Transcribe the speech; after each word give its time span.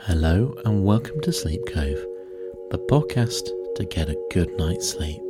Hello 0.00 0.54
and 0.66 0.84
welcome 0.84 1.20
to 1.22 1.32
Sleep 1.32 1.62
Cove, 1.66 2.04
the 2.70 2.78
podcast 2.90 3.48
to 3.76 3.84
get 3.86 4.10
a 4.10 4.26
good 4.30 4.54
night's 4.58 4.90
sleep. 4.90 5.22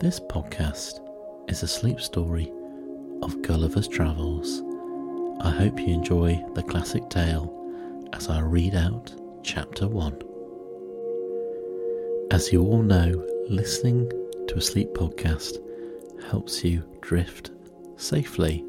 This 0.00 0.20
podcast 0.20 1.00
is 1.48 1.64
a 1.64 1.68
sleep 1.68 2.00
story 2.00 2.52
of 3.22 3.42
Gulliver's 3.42 3.88
Travels. 3.88 4.62
I 5.40 5.50
hope 5.50 5.80
you 5.80 5.88
enjoy 5.88 6.40
the 6.54 6.62
classic 6.62 7.08
tale 7.10 7.52
as 8.12 8.28
I 8.28 8.40
read 8.40 8.76
out 8.76 9.12
chapter 9.42 9.88
1. 9.88 10.22
As 12.30 12.52
you 12.52 12.62
all 12.62 12.82
know, 12.82 13.26
listening 13.48 14.08
to 14.46 14.56
a 14.56 14.62
sleep 14.62 14.90
podcast 14.94 15.58
helps 16.30 16.62
you 16.62 16.84
drift 17.00 17.50
safely 17.96 18.64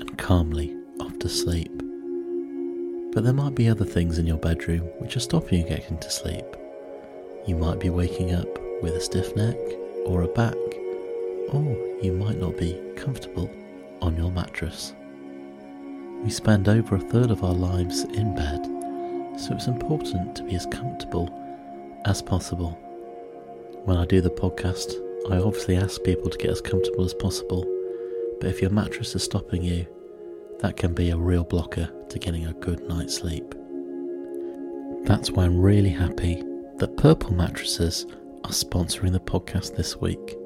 and 0.00 0.18
calmly 0.18 0.76
off 1.00 1.18
to 1.20 1.28
sleep. 1.28 1.81
But 3.12 3.24
there 3.24 3.34
might 3.34 3.54
be 3.54 3.68
other 3.68 3.84
things 3.84 4.18
in 4.18 4.26
your 4.26 4.38
bedroom 4.38 4.80
which 4.98 5.16
are 5.18 5.20
stopping 5.20 5.60
you 5.60 5.68
getting 5.68 5.98
to 5.98 6.10
sleep. 6.10 6.46
You 7.46 7.56
might 7.56 7.78
be 7.78 7.90
waking 7.90 8.34
up 8.34 8.48
with 8.82 8.94
a 8.94 9.00
stiff 9.00 9.36
neck 9.36 9.58
or 10.06 10.22
a 10.22 10.28
back, 10.28 10.56
or 11.50 11.76
you 12.02 12.12
might 12.12 12.38
not 12.38 12.56
be 12.56 12.80
comfortable 12.96 13.50
on 14.00 14.16
your 14.16 14.30
mattress. 14.30 14.94
We 16.24 16.30
spend 16.30 16.68
over 16.70 16.96
a 16.96 17.00
third 17.00 17.30
of 17.30 17.44
our 17.44 17.52
lives 17.52 18.04
in 18.04 18.34
bed, 18.34 18.64
so 19.38 19.54
it's 19.54 19.66
important 19.66 20.34
to 20.36 20.44
be 20.44 20.54
as 20.54 20.66
comfortable 20.66 21.28
as 22.06 22.22
possible. 22.22 22.78
When 23.84 23.98
I 23.98 24.06
do 24.06 24.22
the 24.22 24.30
podcast, 24.30 24.94
I 25.30 25.36
obviously 25.36 25.76
ask 25.76 26.02
people 26.02 26.30
to 26.30 26.38
get 26.38 26.50
as 26.50 26.62
comfortable 26.62 27.04
as 27.04 27.14
possible, 27.14 27.66
but 28.40 28.48
if 28.48 28.62
your 28.62 28.70
mattress 28.70 29.14
is 29.14 29.22
stopping 29.22 29.62
you, 29.62 29.86
that 30.60 30.76
can 30.76 30.94
be 30.94 31.10
a 31.10 31.16
real 31.16 31.44
blocker 31.44 31.90
to 32.12 32.18
getting 32.18 32.46
a 32.46 32.52
good 32.54 32.86
night's 32.88 33.16
sleep. 33.16 33.54
That's 35.04 35.30
why 35.30 35.44
I'm 35.44 35.60
really 35.60 35.88
happy 35.88 36.42
that 36.76 36.96
Purple 36.98 37.32
Mattresses 37.32 38.06
are 38.44 38.50
sponsoring 38.50 39.12
the 39.12 39.20
podcast 39.20 39.76
this 39.76 39.96
week. 39.96 40.36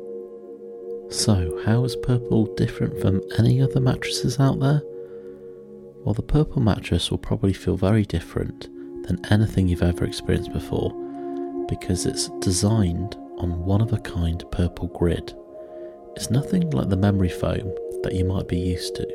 So, 1.11 1.61
how 1.65 1.85
is 1.85 1.97
Purple 1.97 2.55
different 2.55 3.01
from 3.01 3.21
any 3.39 3.61
other 3.61 3.81
mattresses 3.81 4.39
out 4.39 4.61
there? 4.61 4.81
Well, 6.05 6.15
the 6.15 6.23
Purple 6.23 6.63
mattress 6.63 7.11
will 7.11 7.19
probably 7.19 7.53
feel 7.53 7.77
very 7.77 8.05
different 8.05 8.69
than 9.07 9.25
anything 9.31 9.69
you've 9.69 9.83
ever 9.83 10.05
experienced 10.05 10.53
before 10.53 10.93
because 11.69 12.07
it's 12.07 12.29
designed 12.41 13.17
on 13.39 13.65
one 13.65 13.81
of 13.81 13.93
a 13.93 13.99
kind 13.99 14.45
purple 14.53 14.89
grid. 14.89 15.35
It's 16.15 16.31
nothing 16.31 16.71
like 16.71 16.89
the 16.89 16.97
memory 16.97 17.29
foam 17.29 17.75
that 18.03 18.15
you 18.15 18.25
might 18.25 18.49
be 18.49 18.59
used 18.59 18.95
to. 18.97 19.07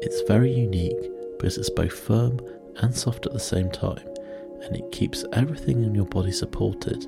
It's 0.00 0.22
very 0.22 0.52
unique 0.52 1.10
because 1.38 1.58
it's 1.58 1.70
both 1.70 1.92
firm 1.92 2.40
and 2.78 2.94
soft 2.94 3.26
at 3.26 3.32
the 3.32 3.40
same 3.40 3.70
time, 3.70 4.06
and 4.62 4.76
it 4.76 4.92
keeps 4.92 5.24
everything 5.32 5.84
in 5.84 5.94
your 5.94 6.06
body 6.06 6.32
supported 6.32 7.06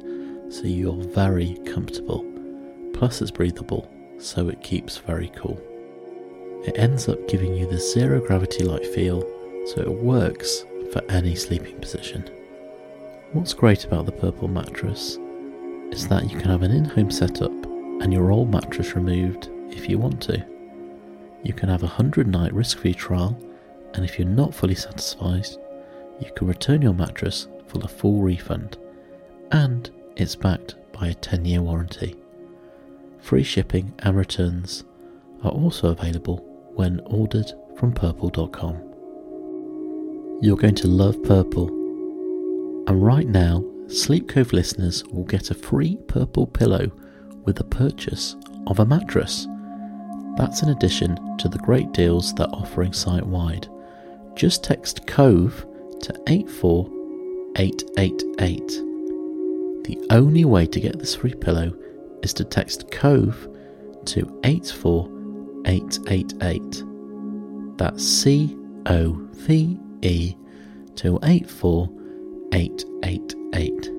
so 0.50 0.62
you're 0.64 0.94
very 0.94 1.54
comfortable. 1.66 2.24
Plus, 2.94 3.20
it's 3.20 3.30
breathable, 3.30 3.90
so 4.18 4.48
it 4.48 4.62
keeps 4.62 4.96
very 4.98 5.28
cool. 5.36 5.60
It 6.66 6.78
ends 6.78 7.08
up 7.08 7.28
giving 7.28 7.54
you 7.54 7.66
the 7.66 7.78
zero 7.78 8.20
gravity 8.20 8.64
like 8.64 8.84
feel, 8.84 9.22
so 9.66 9.82
it 9.82 10.02
works 10.02 10.64
for 10.92 11.02
any 11.10 11.34
sleeping 11.34 11.78
position. 11.80 12.28
What's 13.32 13.52
great 13.52 13.84
about 13.84 14.06
the 14.06 14.12
purple 14.12 14.48
mattress 14.48 15.18
is 15.92 16.08
that 16.08 16.30
you 16.30 16.38
can 16.38 16.48
have 16.48 16.62
an 16.62 16.72
in 16.72 16.84
home 16.84 17.10
setup 17.10 17.52
and 17.52 18.12
your 18.12 18.30
old 18.30 18.50
mattress 18.50 18.94
removed 18.94 19.50
if 19.70 19.88
you 19.88 19.98
want 19.98 20.20
to. 20.22 20.44
You 21.42 21.52
can 21.52 21.68
have 21.68 21.82
a 21.82 21.86
100 21.86 22.26
night 22.26 22.52
risk 22.52 22.78
free 22.78 22.94
trial, 22.94 23.38
and 23.94 24.04
if 24.04 24.18
you're 24.18 24.28
not 24.28 24.54
fully 24.54 24.74
satisfied, 24.74 25.46
you 26.20 26.30
can 26.34 26.46
return 26.46 26.82
your 26.82 26.94
mattress 26.94 27.48
for 27.66 27.80
a 27.82 27.88
full 27.88 28.22
refund, 28.22 28.76
and 29.52 29.90
it's 30.16 30.34
backed 30.36 30.76
by 30.92 31.08
a 31.08 31.14
10 31.14 31.44
year 31.44 31.62
warranty. 31.62 32.16
Free 33.20 33.42
shipping 33.42 33.94
and 34.00 34.16
returns 34.16 34.84
are 35.42 35.50
also 35.50 35.90
available 35.90 36.38
when 36.74 37.00
ordered 37.00 37.52
from 37.76 37.92
purple.com. 37.92 38.76
You're 40.40 40.56
going 40.56 40.76
to 40.76 40.86
love 40.86 41.20
Purple, 41.24 41.68
and 42.86 43.04
right 43.04 43.26
now, 43.26 43.64
Sleep 43.88 44.28
Cove 44.28 44.52
listeners 44.52 45.04
will 45.06 45.24
get 45.24 45.50
a 45.50 45.54
free 45.54 45.96
purple 46.06 46.46
pillow 46.46 46.92
with 47.44 47.56
the 47.56 47.64
purchase 47.64 48.36
of 48.66 48.78
a 48.78 48.86
mattress. 48.86 49.48
That's 50.36 50.62
in 50.62 50.68
addition 50.68 51.36
to 51.38 51.48
the 51.48 51.58
great 51.58 51.90
deals 51.92 52.32
they're 52.34 52.46
offering 52.52 52.92
site 52.92 53.26
wide. 53.26 53.66
Just 54.38 54.62
text 54.62 55.04
COVE 55.08 55.66
to 56.02 56.14
84888. 56.28 58.68
The 59.82 59.98
only 60.10 60.44
way 60.44 60.64
to 60.64 60.78
get 60.78 60.96
this 60.96 61.16
free 61.16 61.34
pillow 61.34 61.72
is 62.22 62.32
to 62.34 62.44
text 62.44 62.88
COVE 62.92 63.48
to 64.04 64.40
84888. 64.44 66.84
That's 67.78 68.06
C 68.06 68.56
O 68.86 69.28
V 69.32 69.76
E 70.02 70.36
to 70.94 71.18
84888. 71.24 73.90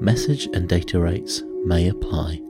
Message 0.00 0.46
and 0.54 0.68
data 0.68 1.00
rates 1.00 1.42
may 1.64 1.88
apply. 1.88 2.40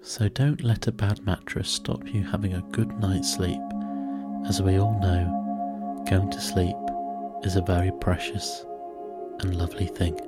So 0.00 0.30
don't 0.30 0.64
let 0.64 0.86
a 0.86 0.92
bad 0.92 1.22
mattress 1.26 1.68
stop 1.68 2.08
you 2.08 2.22
having 2.22 2.54
a 2.54 2.64
good 2.72 2.98
night's 2.98 3.34
sleep. 3.34 3.60
As 4.48 4.62
we 4.62 4.78
all 4.78 4.98
know, 4.98 6.04
going 6.08 6.30
to 6.30 6.40
sleep 6.40 6.74
is 7.42 7.56
a 7.56 7.60
very 7.60 7.92
precious 8.00 8.64
and 9.40 9.54
lovely 9.54 9.86
thing. 9.86 10.18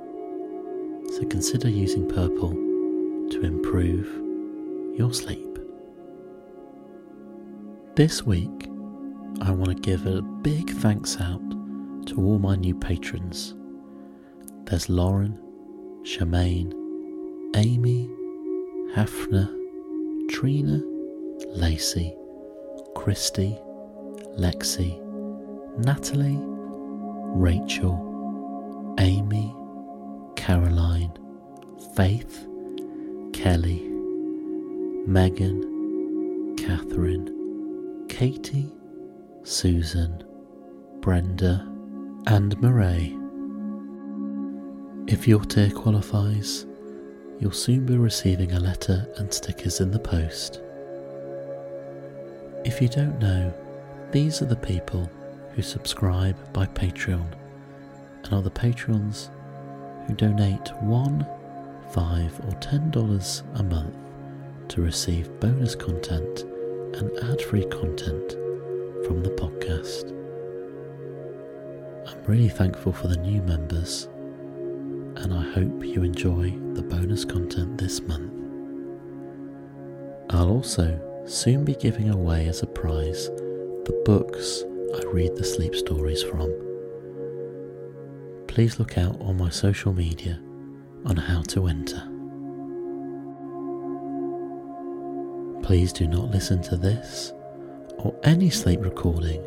So 1.13 1.25
consider 1.25 1.67
using 1.67 2.07
purple 2.07 2.51
to 2.51 3.41
improve 3.41 4.05
your 4.95 5.11
sleep. 5.11 5.57
This 7.95 8.23
week, 8.23 8.67
I 9.41 9.49
want 9.49 9.75
to 9.75 9.81
give 9.81 10.05
a 10.05 10.21
big 10.21 10.69
thanks 10.69 11.19
out 11.19 11.41
to 12.05 12.21
all 12.21 12.37
my 12.37 12.55
new 12.55 12.75
patrons. 12.75 13.55
There's 14.65 14.87
Lauren, 14.87 15.39
Shemaine, 16.03 16.71
Amy, 17.55 18.07
Hafner, 18.93 19.49
Trina, 20.29 20.79
Lacey, 21.55 22.15
Christy, 22.93 23.57
Lexi, 24.37 24.99
Natalie, 25.77 26.39
Rachel, 27.35 28.95
Amy, 28.99 29.55
Caroline, 30.35 31.11
Faith, 31.95 32.47
Kelly, 33.33 33.87
Megan, 35.05 36.55
Catherine, 36.57 38.05
Katie, 38.07 38.71
Susan, 39.43 40.23
Brenda, 41.01 41.67
and 42.27 42.59
Murray. 42.61 43.17
If 45.07 45.27
your 45.27 45.43
tier 45.43 45.71
qualifies, 45.71 46.65
you'll 47.39 47.51
soon 47.51 47.85
be 47.85 47.97
receiving 47.97 48.53
a 48.53 48.59
letter 48.59 49.07
and 49.17 49.33
stickers 49.33 49.81
in 49.81 49.91
the 49.91 49.99
post. 49.99 50.61
If 52.63 52.81
you 52.81 52.87
don't 52.87 53.17
know, 53.19 53.51
these 54.11 54.41
are 54.41 54.45
the 54.45 54.55
people 54.57 55.09
who 55.55 55.61
subscribe 55.61 56.35
by 56.51 56.65
Patreon 56.65 57.25
and 58.23 58.33
are 58.33 58.41
the 58.41 58.51
patrons 58.51 59.29
who 60.05 60.13
donate 60.13 60.69
one, 60.81 61.25
five, 61.91 62.37
or 62.45 62.51
ten 62.55 62.91
dollars 62.91 63.43
a 63.55 63.63
month 63.63 63.95
to 64.67 64.81
receive 64.81 65.39
bonus 65.39 65.75
content 65.75 66.43
and 66.95 67.09
ad 67.23 67.41
free 67.41 67.65
content 67.65 68.33
from 69.05 69.23
the 69.23 69.29
podcast. 69.31 70.09
I'm 72.07 72.23
really 72.25 72.49
thankful 72.49 72.91
for 72.91 73.07
the 73.07 73.17
new 73.17 73.41
members 73.41 74.09
and 75.15 75.33
I 75.33 75.43
hope 75.53 75.85
you 75.85 76.03
enjoy 76.03 76.51
the 76.73 76.81
bonus 76.81 77.23
content 77.23 77.77
this 77.77 78.01
month. 78.01 78.33
I'll 80.31 80.49
also 80.49 80.99
soon 81.25 81.63
be 81.63 81.75
giving 81.75 82.09
away 82.09 82.47
as 82.47 82.61
a 82.61 82.67
prize 82.67 83.29
the 83.85 84.01
books 84.05 84.63
I 84.95 85.05
read 85.11 85.35
the 85.35 85.43
sleep 85.43 85.75
stories 85.75 86.23
from. 86.23 86.49
Please 88.47 88.79
look 88.79 88.97
out 88.97 89.19
on 89.21 89.37
my 89.37 89.49
social 89.49 89.93
media 89.93 90.39
on 91.05 91.15
how 91.15 91.41
to 91.43 91.67
enter. 91.67 92.07
Please 95.63 95.93
do 95.93 96.07
not 96.07 96.31
listen 96.31 96.61
to 96.63 96.77
this 96.77 97.31
or 97.97 98.19
any 98.23 98.49
sleep 98.49 98.81
recording 98.81 99.41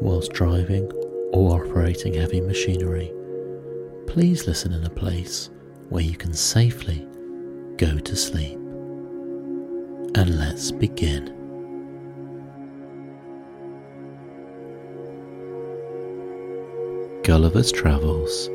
whilst 0.00 0.32
driving 0.32 0.90
or 1.32 1.64
operating 1.64 2.14
heavy 2.14 2.40
machinery 2.40 3.12
please 4.14 4.46
listen 4.46 4.72
in 4.72 4.84
a 4.84 4.90
place 4.90 5.50
where 5.88 6.04
you 6.04 6.16
can 6.16 6.32
safely 6.32 7.04
go 7.76 7.98
to 7.98 8.14
sleep. 8.14 8.56
And 10.14 10.38
let's 10.38 10.70
begin. 10.70 11.43
Gulliver's 17.34 17.72
Travels 17.72 18.46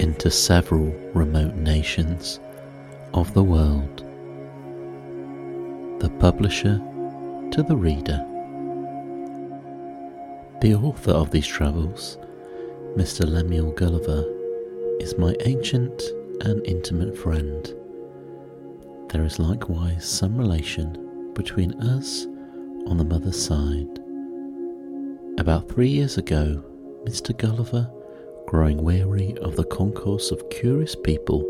into 0.00 0.28
several 0.28 0.86
remote 1.14 1.54
nations 1.54 2.40
of 3.14 3.32
the 3.32 3.44
world. 3.44 3.98
The 6.00 6.10
publisher 6.18 6.78
to 7.52 7.62
the 7.62 7.76
reader. 7.76 8.18
The 10.62 10.74
author 10.74 11.12
of 11.12 11.30
these 11.30 11.46
travels, 11.46 12.18
Mr. 12.96 13.24
Lemuel 13.24 13.70
Gulliver, 13.70 14.24
is 14.98 15.16
my 15.16 15.36
ancient 15.44 16.02
and 16.40 16.60
intimate 16.66 17.16
friend. 17.16 17.72
There 19.10 19.24
is 19.24 19.38
likewise 19.38 20.04
some 20.04 20.36
relation 20.36 21.30
between 21.34 21.80
us 21.80 22.26
on 22.88 22.96
the 22.96 23.04
mother's 23.04 23.40
side. 23.40 24.00
About 25.38 25.68
three 25.68 25.90
years 25.90 26.18
ago, 26.18 26.64
Mr. 27.04 27.36
Gulliver, 27.36 27.90
growing 28.46 28.82
weary 28.82 29.36
of 29.38 29.56
the 29.56 29.64
concourse 29.64 30.30
of 30.30 30.48
curious 30.50 30.94
people 30.94 31.42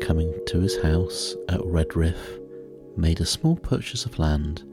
coming 0.00 0.34
to 0.46 0.58
his 0.60 0.76
house 0.82 1.36
at 1.48 1.60
Redriff, 1.60 2.40
made 2.96 3.20
a 3.20 3.24
small 3.26 3.56
purchase 3.56 4.04
of 4.04 4.18
land 4.18 4.64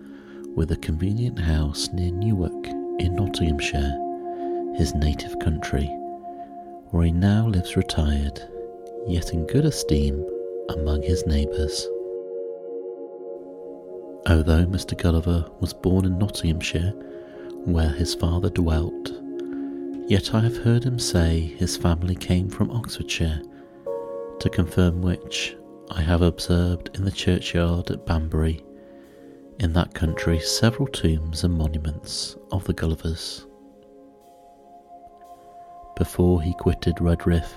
with 0.55 0.71
a 0.71 0.77
convenient 0.77 1.37
house 1.37 1.89
near 1.93 2.11
Newark 2.11 2.67
in 2.99 3.15
Nottinghamshire, 3.15 4.73
his 4.75 4.95
native 4.95 5.37
country, 5.39 5.85
where 6.89 7.05
he 7.05 7.11
now 7.11 7.47
lives 7.47 7.77
retired, 7.77 8.41
yet 9.07 9.31
in 9.31 9.45
good 9.45 9.65
esteem 9.65 10.25
among 10.69 11.03
his 11.03 11.23
neighbours. 11.27 11.87
Although 14.27 14.65
Mr. 14.65 14.97
Gulliver 14.97 15.45
was 15.59 15.73
born 15.73 16.05
in 16.05 16.17
Nottinghamshire, 16.17 16.93
where 17.65 17.91
his 17.91 18.15
father 18.15 18.49
dwelt, 18.49 19.11
yet 20.09 20.33
I 20.33 20.39
have 20.39 20.57
heard 20.57 20.83
him 20.83 20.97
say 20.97 21.39
his 21.39 21.77
family 21.77 22.15
came 22.15 22.49
from 22.49 22.71
Oxfordshire, 22.71 23.41
to 24.39 24.49
confirm 24.49 25.03
which 25.03 25.55
I 25.91 26.01
have 26.01 26.23
observed 26.23 26.89
in 26.95 27.05
the 27.05 27.11
churchyard 27.11 27.91
at 27.91 28.07
Banbury, 28.07 28.65
in 29.59 29.71
that 29.73 29.93
country, 29.93 30.39
several 30.39 30.87
tombs 30.87 31.43
and 31.43 31.53
monuments 31.53 32.35
of 32.51 32.63
the 32.63 32.73
Gullivers. 32.73 33.45
Before 35.95 36.41
he 36.41 36.53
quitted 36.53 36.95
Redriff, 36.95 37.53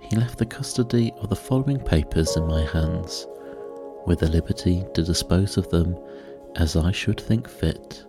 he 0.00 0.16
left 0.16 0.38
the 0.38 0.46
custody 0.46 1.12
of 1.18 1.28
the 1.28 1.36
following 1.36 1.78
papers 1.78 2.36
in 2.36 2.46
my 2.48 2.64
hands, 2.64 3.28
with 4.04 4.18
the 4.18 4.28
liberty 4.28 4.84
to 4.94 5.02
dispose 5.04 5.56
of 5.56 5.68
them 5.70 5.96
as 6.56 6.74
I 6.74 6.90
should 6.90 7.20
think 7.20 7.48
fit. 7.48 8.04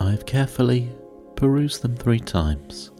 I 0.00 0.10
have 0.10 0.26
carefully 0.26 0.90
perused 1.38 1.82
them 1.82 1.94
three 1.94 2.18
times. 2.18 2.90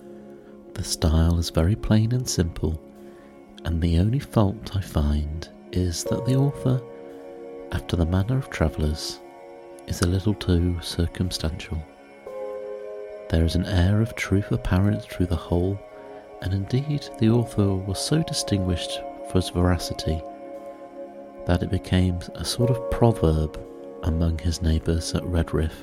The 0.74 0.84
style 0.84 1.40
is 1.40 1.50
very 1.50 1.74
plain 1.74 2.12
and 2.12 2.28
simple, 2.28 2.80
and 3.64 3.82
the 3.82 3.98
only 3.98 4.20
fault 4.20 4.76
I 4.76 4.80
find 4.80 5.48
is 5.72 6.04
that 6.04 6.24
the 6.24 6.36
author, 6.36 6.80
after 7.72 7.96
the 7.96 8.06
manner 8.06 8.38
of 8.38 8.48
travellers, 8.48 9.18
is 9.88 10.02
a 10.02 10.06
little 10.06 10.34
too 10.34 10.78
circumstantial. 10.80 11.82
There 13.28 13.44
is 13.44 13.56
an 13.56 13.66
air 13.66 14.00
of 14.00 14.14
truth 14.14 14.52
apparent 14.52 15.02
through 15.02 15.26
the 15.26 15.34
whole, 15.34 15.76
and 16.40 16.54
indeed 16.54 17.08
the 17.18 17.30
author 17.30 17.74
was 17.74 17.98
so 17.98 18.22
distinguished 18.22 19.00
for 19.26 19.38
his 19.38 19.48
veracity 19.48 20.22
that 21.46 21.64
it 21.64 21.72
became 21.72 22.20
a 22.36 22.44
sort 22.44 22.70
of 22.70 22.88
proverb 22.92 23.60
among 24.04 24.38
his 24.38 24.62
neighbours 24.62 25.12
at 25.16 25.24
Redriff. 25.24 25.74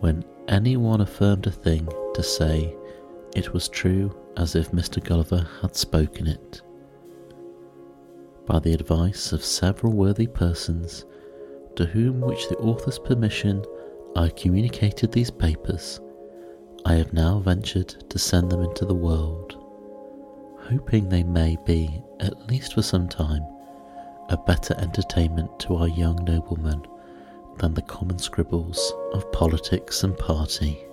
When 0.00 0.24
any 0.48 0.76
one 0.76 1.00
affirmed 1.00 1.46
a 1.46 1.50
thing, 1.50 1.88
to 2.14 2.22
say 2.22 2.74
it 3.34 3.52
was 3.52 3.68
true 3.68 4.14
as 4.36 4.54
if 4.54 4.72
Mr. 4.72 5.02
Gulliver 5.02 5.46
had 5.62 5.74
spoken 5.76 6.26
it. 6.26 6.62
By 8.46 8.58
the 8.58 8.74
advice 8.74 9.32
of 9.32 9.44
several 9.44 9.92
worthy 9.92 10.26
persons, 10.26 11.04
to 11.76 11.86
whom 11.86 12.20
which 12.20 12.48
the 12.48 12.58
author's 12.58 12.98
permission 12.98 13.64
I 14.16 14.28
communicated 14.28 15.10
these 15.10 15.30
papers, 15.30 16.00
I 16.84 16.94
have 16.94 17.12
now 17.12 17.38
ventured 17.38 17.88
to 18.10 18.18
send 18.18 18.50
them 18.50 18.62
into 18.62 18.84
the 18.84 18.94
world, 18.94 19.56
hoping 20.68 21.08
they 21.08 21.22
may 21.22 21.56
be, 21.64 22.02
at 22.20 22.48
least 22.48 22.74
for 22.74 22.82
some 22.82 23.08
time, 23.08 23.44
a 24.28 24.36
better 24.36 24.74
entertainment 24.78 25.58
to 25.60 25.76
our 25.76 25.88
young 25.88 26.22
noblemen 26.24 26.82
than 27.58 27.74
the 27.74 27.82
common 27.82 28.18
scribbles 28.18 28.92
of 29.12 29.30
politics 29.32 30.02
and 30.02 30.16
party. 30.18 30.84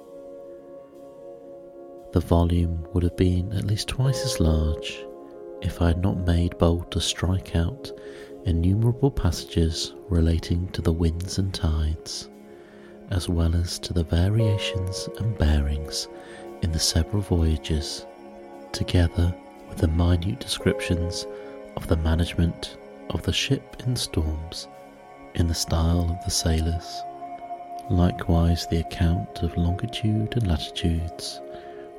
The 2.13 2.19
volume 2.19 2.85
would 2.93 3.03
have 3.03 3.15
been 3.15 3.51
at 3.53 3.65
least 3.65 3.87
twice 3.87 4.25
as 4.25 4.39
large 4.39 5.05
if 5.61 5.81
I 5.81 5.87
had 5.87 6.01
not 6.01 6.25
made 6.25 6.57
bold 6.57 6.91
to 6.91 6.99
strike 6.99 7.55
out 7.55 7.91
innumerable 8.45 9.11
passages 9.11 9.93
relating 10.09 10.67
to 10.69 10.81
the 10.81 10.91
winds 10.91 11.37
and 11.37 11.53
tides, 11.53 12.29
as 13.11 13.29
well 13.29 13.55
as 13.55 13.79
to 13.79 13.93
the 13.93 14.03
variations 14.03 15.07
and 15.19 15.37
bearings 15.37 16.07
in 16.63 16.71
the 16.71 16.79
several 16.79 17.21
voyages, 17.21 18.05
together 18.71 19.33
with 19.69 19.77
the 19.77 19.87
minute 19.87 20.39
descriptions 20.39 21.27
of 21.77 21.87
the 21.87 21.97
management 21.97 22.77
of 23.11 23.21
the 23.23 23.33
ship 23.33 23.77
in 23.85 23.95
storms 23.95 24.67
in 25.35 25.47
the 25.47 25.53
style 25.53 26.09
of 26.09 26.23
the 26.25 26.31
sailors, 26.31 27.01
likewise 27.89 28.67
the 28.67 28.79
account 28.79 29.43
of 29.43 29.57
longitude 29.57 30.33
and 30.33 30.47
latitudes 30.47 31.41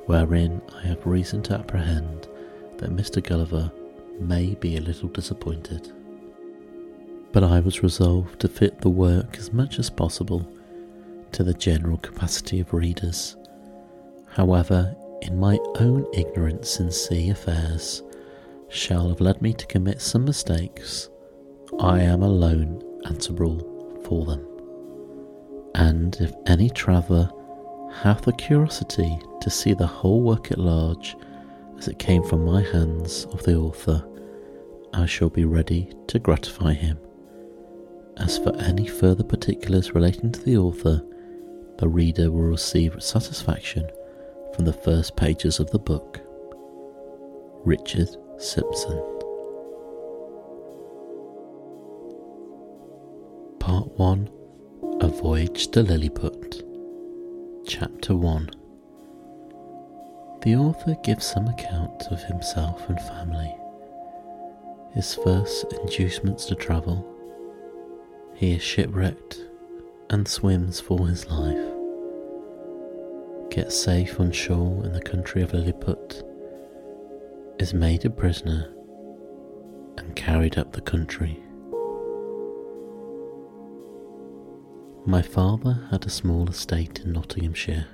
wherein 0.05 0.61
I 0.75 0.87
have 0.87 1.05
reason 1.05 1.41
to 1.43 1.55
apprehend 1.55 2.27
that 2.77 2.95
Mr. 2.95 3.23
Gulliver 3.23 3.71
may 4.19 4.55
be 4.55 4.75
a 4.75 4.81
little 4.81 5.09
disappointed. 5.09 5.91
But 7.31 7.43
I 7.43 7.59
was 7.61 7.83
resolved 7.83 8.39
to 8.41 8.47
fit 8.47 8.81
the 8.81 8.89
work 8.89 9.37
as 9.37 9.53
much 9.53 9.79
as 9.79 9.89
possible 9.89 10.47
to 11.31 11.43
the 11.43 11.53
general 11.53 11.97
capacity 11.97 12.59
of 12.59 12.73
readers. 12.73 13.35
However, 14.27 14.95
in 15.21 15.39
my 15.39 15.57
own 15.79 16.05
ignorance 16.13 16.79
in 16.79 16.91
sea 16.91 17.29
affairs, 17.29 18.03
shall 18.69 19.09
have 19.09 19.21
led 19.21 19.41
me 19.41 19.53
to 19.53 19.65
commit 19.67 20.01
some 20.01 20.25
mistakes, 20.25 21.09
I 21.79 22.01
am 22.01 22.21
alone 22.21 22.83
answerable 23.05 24.01
for 24.05 24.25
them. 24.25 24.47
And 25.75 26.15
if 26.19 26.33
any 26.45 26.69
traveller 26.69 27.31
hath 27.91 28.23
the 28.23 28.33
curiosity 28.33 29.19
to 29.41 29.49
see 29.49 29.73
the 29.73 29.87
whole 29.87 30.21
work 30.21 30.51
at 30.51 30.57
large 30.57 31.15
as 31.77 31.87
it 31.87 31.99
came 31.99 32.23
from 32.23 32.45
my 32.45 32.61
hands 32.61 33.25
of 33.25 33.43
the 33.43 33.55
author, 33.55 34.03
I 34.93 35.05
shall 35.05 35.29
be 35.29 35.45
ready 35.45 35.91
to 36.07 36.19
gratify 36.19 36.73
him. 36.73 36.99
As 38.17 38.37
for 38.37 38.55
any 38.57 38.87
further 38.87 39.23
particulars 39.23 39.95
relating 39.95 40.31
to 40.31 40.39
the 40.41 40.57
author, 40.57 41.03
the 41.79 41.87
reader 41.87 42.29
will 42.29 42.43
receive 42.43 43.01
satisfaction 43.01 43.89
from 44.55 44.65
the 44.65 44.73
first 44.73 45.15
pages 45.15 45.59
of 45.59 45.71
the 45.71 45.79
book. 45.79 46.21
Richard 47.65 48.09
Sympson. 48.37 49.12
Part 53.63 53.97
1 53.97 54.29
A 54.99 55.07
Voyage 55.07 55.67
to 55.67 55.83
Lilliput. 55.83 56.65
Chapter 57.65 58.13
1 58.13 58.49
The 60.41 60.57
author 60.57 60.97
gives 61.01 61.25
some 61.25 61.47
account 61.47 62.03
of 62.11 62.21
himself 62.23 62.89
and 62.89 62.99
family, 62.99 63.55
his 64.91 65.15
first 65.15 65.71
inducements 65.71 66.45
to 66.47 66.55
travel. 66.55 67.07
He 68.35 68.51
is 68.51 68.61
shipwrecked 68.61 69.39
and 70.09 70.27
swims 70.27 70.81
for 70.81 71.07
his 71.07 71.25
life, 71.27 71.71
gets 73.49 73.81
safe 73.81 74.19
on 74.19 74.33
shore 74.33 74.83
in 74.83 74.91
the 74.91 75.01
country 75.01 75.41
of 75.41 75.53
Lilliput, 75.53 76.21
is 77.59 77.73
made 77.73 78.03
a 78.03 78.09
prisoner, 78.09 78.73
and 79.97 80.17
carried 80.17 80.57
up 80.57 80.73
the 80.73 80.81
country. 80.81 81.41
My 85.05 85.21
father 85.21 85.77
had 85.91 86.05
a 86.05 86.09
small 86.09 86.47
estate 86.49 87.01
in 87.03 87.11
Nottinghamshire. 87.11 87.87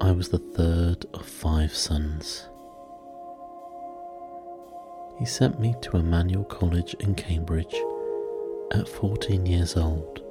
I 0.00 0.10
was 0.10 0.30
the 0.30 0.38
third 0.38 1.04
of 1.12 1.26
five 1.26 1.74
sons. 1.74 2.48
He 5.18 5.26
sent 5.26 5.60
me 5.60 5.74
to 5.82 5.98
Emmanuel 5.98 6.44
College 6.44 6.94
in 6.98 7.14
Cambridge 7.14 7.76
at 8.72 8.88
14 8.88 9.44
years 9.44 9.76
old, 9.76 10.22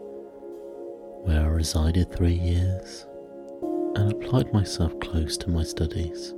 where 1.24 1.44
I 1.44 1.50
resided 1.50 2.12
three 2.12 2.34
years 2.34 3.06
and 3.96 4.12
applied 4.12 4.52
myself 4.52 5.00
close 5.00 5.38
to 5.38 5.52
my 5.52 5.62
studies. 5.62 6.34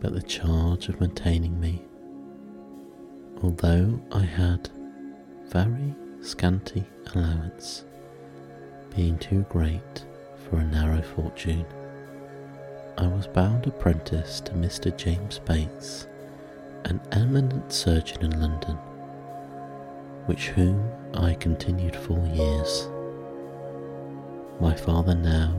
But 0.00 0.12
the 0.12 0.22
charge 0.22 0.90
of 0.90 1.00
maintaining 1.00 1.58
me, 1.58 1.82
although 3.42 3.98
I 4.12 4.24
had 4.24 4.68
very 5.54 5.94
scanty 6.20 6.84
allowance, 7.14 7.84
being 8.96 9.16
too 9.18 9.46
great 9.48 10.04
for 10.36 10.56
a 10.56 10.64
narrow 10.64 11.00
fortune. 11.00 11.64
I 12.98 13.06
was 13.06 13.28
bound 13.28 13.64
apprentice 13.68 14.40
to 14.40 14.52
Mr. 14.54 14.94
James 14.96 15.38
Bates, 15.38 16.08
an 16.86 17.00
eminent 17.12 17.72
surgeon 17.72 18.24
in 18.24 18.40
London, 18.40 18.74
which 20.26 20.48
whom 20.48 20.90
I 21.14 21.34
continued 21.34 21.94
four 21.94 22.26
years. 22.26 22.88
My 24.60 24.74
father 24.74 25.14
now 25.14 25.54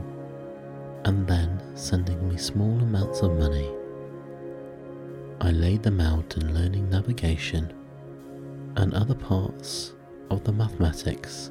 and 1.06 1.26
then 1.26 1.58
sending 1.74 2.28
me 2.28 2.36
small 2.36 2.78
amounts 2.82 3.22
of 3.22 3.38
money. 3.38 3.70
I 5.40 5.52
laid 5.52 5.82
them 5.82 6.02
out 6.02 6.36
in 6.36 6.52
learning 6.52 6.90
navigation 6.90 7.72
and 8.76 8.92
other 8.94 9.14
parts 9.14 9.94
of 10.30 10.44
the 10.44 10.52
mathematics 10.52 11.50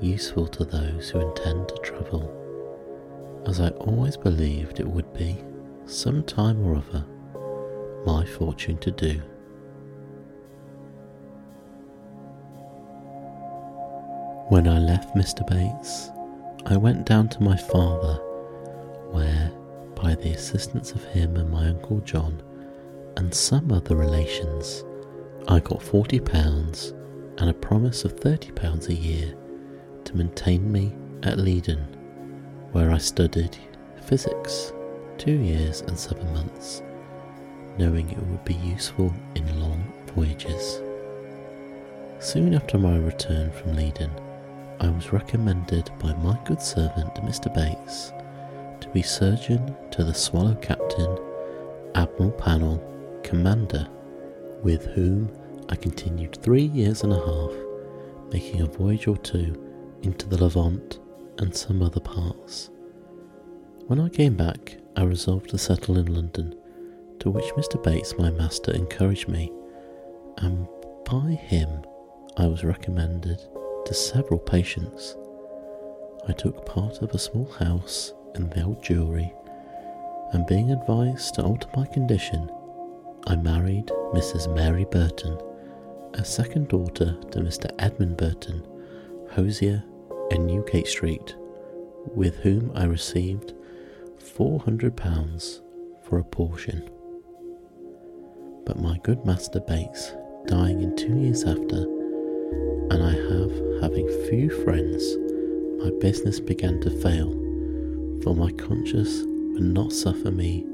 useful 0.00 0.46
to 0.46 0.64
those 0.64 1.10
who 1.10 1.20
intend 1.20 1.68
to 1.68 1.76
travel, 1.82 3.42
as 3.46 3.60
I 3.60 3.68
always 3.70 4.16
believed 4.16 4.80
it 4.80 4.86
would 4.86 5.12
be, 5.14 5.42
some 5.86 6.22
time 6.24 6.64
or 6.64 6.76
other, 6.76 7.04
my 8.06 8.24
fortune 8.24 8.78
to 8.78 8.90
do. 8.90 9.20
When 14.48 14.68
I 14.68 14.78
left 14.78 15.16
Mr. 15.16 15.46
Bates, 15.48 16.10
I 16.66 16.76
went 16.76 17.06
down 17.06 17.28
to 17.30 17.42
my 17.42 17.56
father, 17.56 18.14
where, 19.10 19.50
by 19.94 20.14
the 20.14 20.30
assistance 20.30 20.92
of 20.92 21.04
him 21.04 21.36
and 21.36 21.50
my 21.50 21.68
Uncle 21.68 22.00
John, 22.00 22.42
and 23.16 23.34
some 23.34 23.72
other 23.72 23.96
relations, 23.96 24.84
I 25.46 25.60
got 25.60 25.82
forty 25.82 26.20
pounds 26.20 26.94
and 27.36 27.50
a 27.50 27.54
promise 27.54 28.06
of 28.06 28.18
thirty 28.18 28.50
pounds 28.52 28.88
a 28.88 28.94
year 28.94 29.34
to 30.04 30.16
maintain 30.16 30.72
me 30.72 30.94
at 31.22 31.38
Leiden, 31.38 31.80
where 32.72 32.90
I 32.90 32.96
studied 32.96 33.58
physics 34.00 34.72
two 35.18 35.32
years 35.32 35.82
and 35.82 35.98
seven 35.98 36.32
months, 36.32 36.82
knowing 37.76 38.10
it 38.10 38.26
would 38.26 38.44
be 38.46 38.54
useful 38.54 39.12
in 39.34 39.60
long 39.60 39.84
voyages. 40.14 40.80
Soon 42.20 42.54
after 42.54 42.78
my 42.78 42.96
return 42.96 43.50
from 43.52 43.76
Leiden, 43.76 44.10
I 44.80 44.88
was 44.88 45.12
recommended 45.12 45.90
by 45.98 46.14
my 46.14 46.38
good 46.46 46.62
servant 46.62 47.14
Mr. 47.16 47.52
Bates 47.52 48.12
to 48.80 48.88
be 48.94 49.02
surgeon 49.02 49.76
to 49.90 50.04
the 50.04 50.14
Swallow 50.14 50.54
Captain, 50.54 51.18
Admiral 51.94 52.32
Pannell, 52.32 52.82
Commander, 53.22 53.86
with 54.64 54.86
whom 54.86 55.30
I 55.68 55.76
continued 55.76 56.42
three 56.42 56.64
years 56.64 57.02
and 57.02 57.12
a 57.12 57.16
half, 57.16 57.52
making 58.32 58.62
a 58.62 58.66
voyage 58.66 59.06
or 59.06 59.16
two 59.18 59.62
into 60.02 60.26
the 60.26 60.42
Levant 60.42 60.98
and 61.38 61.54
some 61.54 61.82
other 61.82 62.00
parts. 62.00 62.70
When 63.86 64.00
I 64.00 64.08
came 64.08 64.34
back, 64.34 64.78
I 64.96 65.04
resolved 65.04 65.50
to 65.50 65.58
settle 65.58 65.98
in 65.98 66.12
London, 66.12 66.54
to 67.20 67.30
which 67.30 67.52
Mr. 67.54 67.80
Bates, 67.82 68.16
my 68.18 68.30
master, 68.30 68.72
encouraged 68.72 69.28
me, 69.28 69.52
and 70.38 70.66
by 71.04 71.32
him 71.32 71.84
I 72.38 72.46
was 72.46 72.64
recommended 72.64 73.40
to 73.84 73.94
several 73.94 74.40
patients. 74.40 75.14
I 76.26 76.32
took 76.32 76.64
part 76.64 77.02
of 77.02 77.10
a 77.10 77.18
small 77.18 77.50
house 77.52 78.14
in 78.34 78.48
the 78.48 78.62
old 78.62 78.82
Jewry, 78.82 79.30
and 80.32 80.46
being 80.46 80.72
advised 80.72 81.34
to 81.34 81.42
alter 81.42 81.68
my 81.76 81.86
condition, 81.86 82.50
I 83.26 83.36
married 83.36 83.86
Mrs. 84.12 84.54
Mary 84.54 84.84
Burton, 84.90 85.38
a 86.12 86.24
second 86.24 86.68
daughter 86.68 87.16
to 87.30 87.38
Mr. 87.40 87.70
Edmund 87.78 88.18
Burton, 88.18 88.62
hosier 89.30 89.82
in 90.30 90.46
Newgate 90.46 90.86
Street, 90.86 91.34
with 92.14 92.36
whom 92.36 92.70
I 92.74 92.84
received 92.84 93.54
£400 94.18 95.60
for 96.02 96.18
a 96.18 96.24
portion. 96.24 96.90
But 98.66 98.78
my 98.78 98.98
good 99.02 99.24
master 99.24 99.60
Bates 99.60 100.12
dying 100.46 100.82
in 100.82 100.94
two 100.94 101.16
years 101.18 101.44
after, 101.44 101.84
and 102.90 103.02
I 103.02 103.12
have 103.12 103.80
having 103.80 104.06
few 104.28 104.50
friends, 104.64 105.16
my 105.82 105.90
business 105.98 106.40
began 106.40 106.78
to 106.82 106.90
fail, 106.90 107.30
for 108.22 108.34
my 108.36 108.52
conscience 108.52 109.22
would 109.54 109.62
not 109.62 109.92
suffer 109.92 110.30
me 110.30 110.66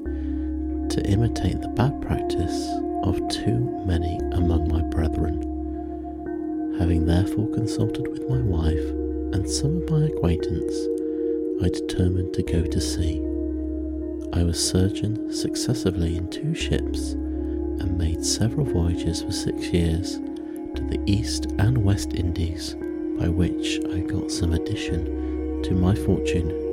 to 0.90 1.06
imitate 1.06 1.60
the 1.60 1.68
bad 1.68 2.00
practice 2.02 2.68
of 3.04 3.16
too 3.28 3.58
many 3.86 4.18
among 4.32 4.68
my 4.68 4.82
brethren. 4.82 6.76
Having 6.78 7.06
therefore 7.06 7.48
consulted 7.50 8.08
with 8.08 8.28
my 8.28 8.40
wife 8.40 8.90
and 9.32 9.48
some 9.48 9.76
of 9.76 9.90
my 9.90 10.06
acquaintance, 10.06 10.74
I 11.62 11.68
determined 11.68 12.34
to 12.34 12.42
go 12.42 12.64
to 12.64 12.80
sea. 12.80 13.20
I 14.32 14.42
was 14.42 14.58
surgeon 14.58 15.32
successively 15.32 16.16
in 16.16 16.28
two 16.28 16.54
ships 16.54 17.12
and 17.12 17.96
made 17.96 18.24
several 18.24 18.66
voyages 18.66 19.22
for 19.22 19.32
six 19.32 19.68
years 19.68 20.16
to 20.74 20.82
the 20.88 21.00
East 21.06 21.46
and 21.58 21.78
West 21.78 22.14
Indies, 22.14 22.74
by 23.18 23.28
which 23.28 23.80
I 23.92 24.00
got 24.00 24.30
some 24.30 24.54
addition 24.54 25.62
to 25.62 25.72
my 25.72 25.94
fortune. 25.94 26.69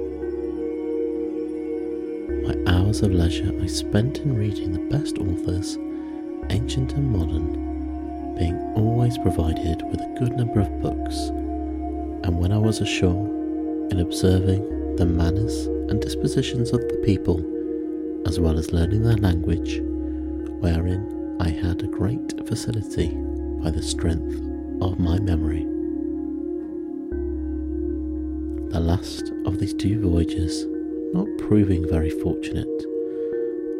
Hours 2.87 3.01
of 3.01 3.11
leisure 3.11 3.51
I 3.61 3.65
spent 3.65 4.19
in 4.19 4.37
reading 4.37 4.71
the 4.71 4.79
best 4.79 5.17
authors, 5.17 5.77
ancient 6.49 6.93
and 6.93 7.11
modern, 7.11 8.35
being 8.35 8.57
always 8.77 9.17
provided 9.17 9.81
with 9.91 9.99
a 9.99 10.15
good 10.17 10.37
number 10.37 10.61
of 10.61 10.81
books 10.81 11.17
and 12.23 12.39
when 12.39 12.53
I 12.53 12.57
was 12.57 12.79
ashore, 12.79 13.27
in 13.91 13.99
observing 13.99 14.95
the 14.95 15.05
manners 15.05 15.65
and 15.91 15.99
dispositions 15.99 16.71
of 16.71 16.79
the 16.79 17.01
people, 17.03 17.43
as 18.25 18.39
well 18.39 18.57
as 18.57 18.71
learning 18.71 19.03
their 19.03 19.17
language, 19.17 19.81
wherein 20.61 21.35
I 21.41 21.49
had 21.49 21.83
a 21.83 21.87
great 21.87 22.47
facility 22.47 23.09
by 23.61 23.69
the 23.69 23.83
strength 23.83 24.35
of 24.81 24.97
my 24.97 25.19
memory. 25.19 25.65
The 28.71 28.79
last 28.79 29.33
of 29.45 29.59
these 29.59 29.73
two 29.73 29.99
voyages 29.99 30.65
not 31.17 31.37
proving 31.39 31.83
very 31.89 32.11
fortunate, 32.11 32.85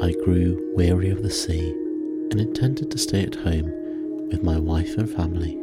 I 0.02 0.12
grew 0.26 0.74
weary 0.76 1.12
of 1.12 1.22
the 1.22 1.30
sea 1.30 1.70
and 2.32 2.42
intended 2.42 2.90
to 2.90 2.98
stay 2.98 3.22
at 3.22 3.36
home 3.36 3.72
with 4.32 4.42
my 4.42 4.58
wife 4.58 4.98
and 4.98 5.08
family. 5.08 5.56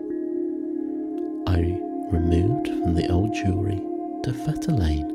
I 1.48 1.80
removed 2.12 2.68
from 2.68 2.94
the 2.94 3.10
old 3.10 3.32
Jewry 3.32 4.22
to 4.22 4.32
Fetter 4.32 4.70
Lane, 4.70 5.10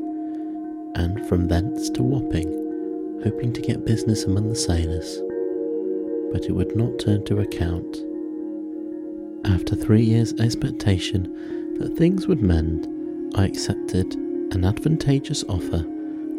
and 0.96 1.26
from 1.30 1.48
thence 1.48 1.90
to 1.92 2.04
Wapping, 2.04 3.22
hoping 3.24 3.54
to 3.54 3.62
get 3.62 3.86
business 3.86 4.26
among 4.26 4.50
the 4.50 4.56
sailors, 4.56 5.22
but 6.34 6.44
it 6.44 6.52
would 6.52 6.76
not 6.76 7.00
turn 7.00 7.24
to 7.24 7.40
account. 7.40 8.04
After 9.46 9.78
three 9.78 10.04
years' 10.04 10.34
expectation 10.42 11.78
that 11.80 11.96
things 11.96 12.28
would 12.28 12.42
mend, 12.42 12.86
I 13.38 13.46
accepted 13.46 14.14
an 14.16 14.66
advantageous 14.66 15.46
offer 15.48 15.86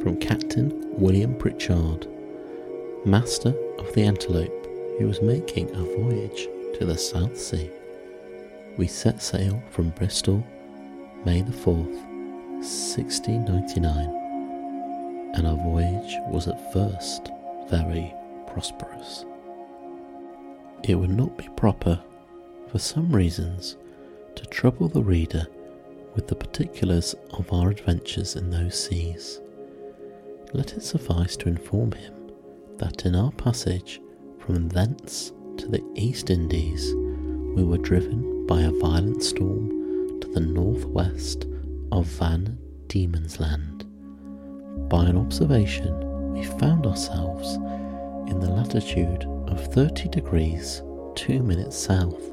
from 0.02 0.18
Captain 0.18 0.98
William 0.98 1.36
Pritchard, 1.36 2.08
master 3.04 3.54
of 3.78 3.92
the 3.94 4.02
Antelope, 4.02 4.66
who 4.98 5.06
was 5.06 5.22
making 5.22 5.70
a 5.70 5.82
voyage 5.82 6.48
to 6.78 6.84
the 6.84 6.96
South 6.96 7.38
Sea 7.38 7.70
we 8.80 8.86
set 8.86 9.20
sail 9.20 9.62
from 9.70 9.90
Bristol 9.90 10.42
May 11.26 11.42
the 11.42 11.52
4th, 11.52 12.02
1699, 12.62 15.34
and 15.34 15.46
our 15.46 15.56
voyage 15.56 16.16
was 16.28 16.48
at 16.48 16.72
first 16.72 17.28
very 17.68 18.14
prosperous. 18.46 19.26
It 20.82 20.94
would 20.94 21.10
not 21.10 21.36
be 21.36 21.46
proper, 21.56 22.00
for 22.68 22.78
some 22.78 23.14
reasons, 23.14 23.76
to 24.36 24.46
trouble 24.46 24.88
the 24.88 25.02
reader 25.02 25.46
with 26.14 26.26
the 26.26 26.34
particulars 26.34 27.14
of 27.34 27.52
our 27.52 27.68
adventures 27.68 28.34
in 28.34 28.48
those 28.48 28.82
seas. 28.82 29.42
Let 30.52 30.72
it 30.72 30.82
suffice 30.82 31.36
to 31.36 31.48
inform 31.48 31.92
him 31.92 32.12
that 32.78 33.06
in 33.06 33.14
our 33.14 33.30
passage 33.30 34.00
from 34.40 34.68
thence 34.68 35.32
to 35.58 35.68
the 35.68 35.84
East 35.94 36.28
Indies 36.28 36.92
we 37.54 37.62
were 37.62 37.78
driven 37.78 38.46
by 38.46 38.62
a 38.62 38.72
violent 38.72 39.22
storm 39.22 40.20
to 40.20 40.28
the 40.28 40.40
northwest 40.40 41.46
of 41.92 42.06
Van 42.06 42.58
Diemen's 42.88 43.38
Land. 43.38 43.84
By 44.88 45.04
an 45.04 45.16
observation, 45.16 46.32
we 46.32 46.42
found 46.42 46.84
ourselves 46.84 47.54
in 48.28 48.40
the 48.40 48.50
latitude 48.50 49.24
of 49.46 49.72
30 49.72 50.08
degrees 50.08 50.82
2 51.14 51.44
minutes 51.44 51.76
south. 51.76 52.28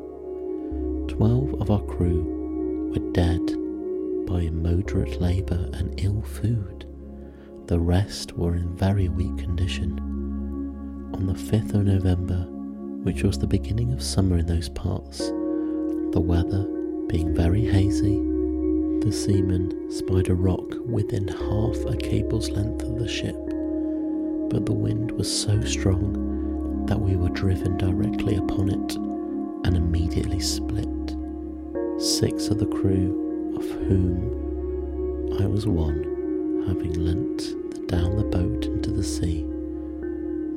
Twelve 1.08 1.62
of 1.62 1.70
our 1.70 1.84
crew 1.84 2.92
were 2.92 3.12
dead 3.12 3.46
by 4.26 4.42
immoderate 4.42 5.22
labour 5.22 5.70
and 5.74 5.94
ill 6.02 6.24
food. 6.24 6.87
The 7.68 7.78
rest 7.78 8.32
were 8.32 8.56
in 8.56 8.78
very 8.78 9.10
weak 9.10 9.40
condition. 9.40 10.00
On 11.14 11.26
the 11.28 11.34
5th 11.34 11.74
of 11.74 11.84
November, 11.84 12.46
which 13.04 13.24
was 13.24 13.38
the 13.38 13.46
beginning 13.46 13.92
of 13.92 14.02
summer 14.02 14.38
in 14.38 14.46
those 14.46 14.70
parts, 14.70 15.28
the 16.14 16.24
weather 16.26 16.64
being 17.08 17.36
very 17.36 17.66
hazy, 17.66 18.20
the 19.02 19.12
seamen 19.12 19.92
spied 19.92 20.30
a 20.30 20.34
rock 20.34 20.76
within 20.86 21.28
half 21.28 21.76
a 21.86 21.98
cable's 21.98 22.50
length 22.52 22.84
of 22.84 23.00
the 23.00 23.08
ship, 23.08 23.36
but 24.50 24.66
the 24.66 24.72
wind 24.72 25.12
was 25.12 25.30
so 25.30 25.62
strong 25.66 26.86
that 26.86 27.02
we 27.02 27.18
were 27.18 27.28
driven 27.28 27.76
directly 27.76 28.38
upon 28.38 28.70
it 28.70 28.96
and 29.68 29.76
immediately 29.76 30.40
split. 30.40 30.88
Six 32.00 32.48
of 32.48 32.60
the 32.60 32.66
crew, 32.68 33.54
of 33.58 33.70
whom 33.90 35.38
I 35.42 35.46
was 35.46 35.68
one, 35.68 36.17
having 36.68 36.94
leant 36.94 37.88
down 37.88 38.18
the 38.18 38.24
boat 38.24 38.66
into 38.66 38.92
the 38.92 39.04
sea, 39.04 39.44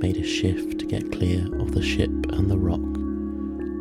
made 0.01 0.17
a 0.17 0.25
shift 0.25 0.79
to 0.81 0.87
get 0.87 1.13
clear 1.13 1.47
of 1.61 1.73
the 1.73 1.83
ship 1.83 2.11
and 2.33 2.51
the 2.51 2.59
rock. 2.59 2.81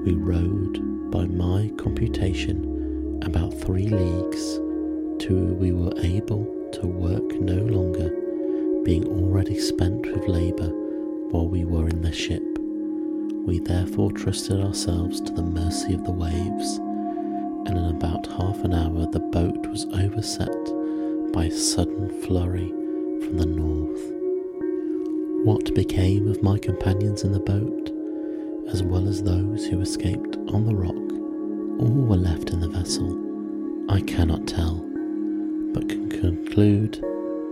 We 0.05 0.13
rowed, 0.13 1.11
by 1.11 1.25
my 1.25 1.71
computation, 1.77 3.19
about 3.23 3.53
three 3.53 3.87
leagues 3.87 4.59
till 5.17 5.37
we 5.37 5.71
were 5.71 5.93
able 6.01 6.45
to 6.73 6.87
work 6.87 7.33
no 7.33 7.55
longer, 7.55 8.09
being 8.83 9.07
already 9.07 9.59
spent 9.59 10.05
with 10.05 10.27
labour 10.27 10.69
while 11.31 11.47
we 11.47 11.65
were 11.65 11.89
in 11.89 12.01
the 12.01 12.13
ship. 12.13 12.43
We 13.45 13.59
therefore 13.59 14.11
trusted 14.11 14.61
ourselves 14.61 15.19
to 15.21 15.33
the 15.33 15.41
mercy 15.41 15.95
of 15.95 16.05
the 16.05 16.11
waves, 16.11 16.77
and 17.67 17.77
in 17.77 17.85
about 17.85 18.27
half 18.27 18.63
an 18.63 18.73
hour 18.73 19.07
the 19.07 19.19
boat 19.19 19.65
was 19.67 19.85
overset 19.85 20.78
by 21.33 21.45
a 21.45 21.51
sudden 21.51 22.09
flurry 22.23 22.69
from 23.21 23.37
the 23.37 23.45
north. 23.45 24.11
What 25.45 25.73
became 25.75 26.27
of 26.27 26.43
my 26.43 26.57
companions 26.57 27.23
in 27.23 27.31
the 27.31 27.39
boat, 27.39 27.91
as 28.71 28.83
well 28.83 29.07
as 29.07 29.23
those 29.23 29.65
who 29.65 29.81
escaped 29.81 30.37
on 30.51 30.65
the 30.65 30.75
rock, 30.75 30.95
or 31.81 31.89
were 31.89 32.17
left 32.17 32.49
in 32.49 32.59
the 32.59 32.67
vessel, 32.67 33.17
I 33.89 34.01
cannot 34.01 34.47
tell, 34.47 34.75
but 35.73 35.87
can 35.87 36.09
conclude 36.09 37.03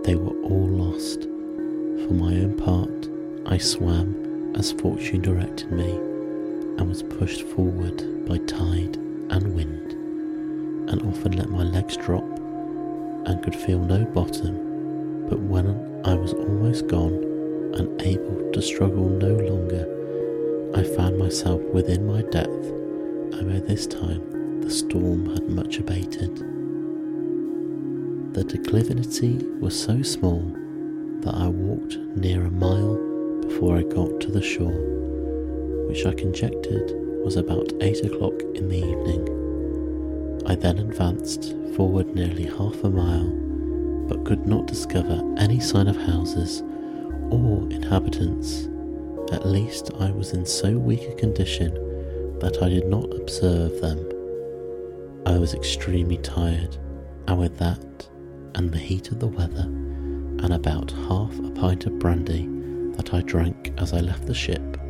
they 0.04 0.16
were 0.16 0.36
all 0.42 0.68
lost. 0.68 1.22
For 1.22 2.14
my 2.14 2.34
own 2.34 2.56
part, 2.56 3.08
I 3.46 3.58
swam 3.58 4.54
as 4.56 4.72
fortune 4.72 5.22
directed 5.22 5.72
me, 5.72 5.90
and 5.90 6.88
was 6.88 7.02
pushed 7.02 7.42
forward 7.42 8.26
by 8.26 8.38
tide 8.38 8.96
and 9.30 9.54
wind, 9.54 9.92
and 10.90 11.02
often 11.02 11.32
let 11.32 11.50
my 11.50 11.62
legs 11.62 11.96
drop, 11.96 12.37
and 13.28 13.42
could 13.42 13.54
feel 13.54 13.78
no 13.78 14.04
bottom. 14.06 15.28
But 15.28 15.38
when 15.38 16.02
I 16.04 16.14
was 16.14 16.32
almost 16.32 16.88
gone, 16.88 17.12
unable 17.74 18.50
to 18.52 18.62
struggle 18.62 19.08
no 19.08 19.34
longer, 19.34 19.86
I 20.74 20.82
found 20.82 21.18
myself 21.18 21.60
within 21.74 22.06
my 22.06 22.22
depth, 22.22 22.48
and 22.48 23.52
by 23.52 23.60
this 23.60 23.86
time 23.86 24.60
the 24.62 24.70
storm 24.70 25.26
had 25.34 25.48
much 25.48 25.78
abated. 25.78 26.36
The 28.34 28.44
declivity 28.44 29.36
was 29.60 29.78
so 29.78 30.00
small 30.02 30.40
that 31.20 31.34
I 31.34 31.48
walked 31.48 31.96
near 32.16 32.44
a 32.44 32.50
mile 32.50 32.96
before 33.42 33.76
I 33.76 33.82
got 33.82 34.20
to 34.22 34.30
the 34.30 34.42
shore, 34.42 35.86
which 35.88 36.06
I 36.06 36.14
conjectured 36.14 36.92
was 37.24 37.36
about 37.36 37.72
eight 37.82 38.04
o'clock 38.04 38.40
in 38.54 38.68
the 38.68 38.78
evening. 38.78 39.37
I 40.48 40.54
then 40.54 40.78
advanced 40.78 41.54
forward 41.76 42.14
nearly 42.14 42.44
half 42.44 42.82
a 42.82 42.88
mile, 42.88 43.28
but 44.08 44.24
could 44.24 44.46
not 44.46 44.66
discover 44.66 45.22
any 45.36 45.60
sign 45.60 45.88
of 45.88 45.96
houses 45.96 46.62
or 47.28 47.68
inhabitants. 47.70 48.66
At 49.30 49.44
least 49.44 49.90
I 50.00 50.10
was 50.10 50.32
in 50.32 50.46
so 50.46 50.78
weak 50.78 51.02
a 51.02 51.14
condition 51.16 51.74
that 52.38 52.62
I 52.62 52.70
did 52.70 52.86
not 52.86 53.14
observe 53.14 53.78
them. 53.82 53.98
I 55.26 55.36
was 55.36 55.52
extremely 55.52 56.16
tired, 56.16 56.78
and 57.26 57.38
with 57.38 57.58
that, 57.58 58.08
and 58.54 58.72
the 58.72 58.78
heat 58.78 59.10
of 59.10 59.20
the 59.20 59.26
weather, 59.26 59.64
and 59.64 60.54
about 60.54 60.92
half 60.92 61.38
a 61.40 61.50
pint 61.50 61.84
of 61.84 61.98
brandy 61.98 62.48
that 62.96 63.12
I 63.12 63.20
drank 63.20 63.74
as 63.76 63.92
I 63.92 64.00
left 64.00 64.26
the 64.26 64.32
ship, 64.32 64.80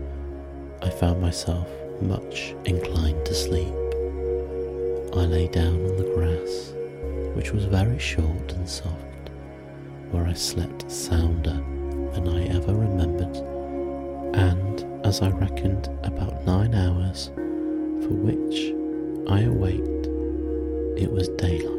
I 0.83 0.91
found 0.91 1.21
myself 1.21 1.69
much 2.01 2.55
inclined 2.65 3.27
to 3.27 3.35
sleep. 3.35 3.75
I 5.15 5.25
lay 5.25 5.49
down 5.49 5.85
on 5.85 5.97
the 5.97 6.13
grass, 6.15 6.73
which 7.35 7.53
was 7.53 7.65
very 7.65 7.99
short 7.99 8.53
and 8.53 8.69
soft, 8.69 9.31
where 10.11 10.27
I 10.27 10.33
slept 10.33 10.91
sounder 10.91 11.61
than 12.13 12.29
I 12.29 12.47
ever 12.47 12.75
remembered, 12.75 13.37
and 14.37 15.07
as 15.07 15.21
I 15.21 15.31
reckoned 15.31 15.89
about 16.05 16.47
nine 16.47 16.75
hours, 16.75 17.31
for 17.35 18.15
which 18.15 18.73
I 19.29 19.41
awaked, 19.41 20.07
it 21.01 21.11
was 21.11 21.29
daylight. 21.31 21.75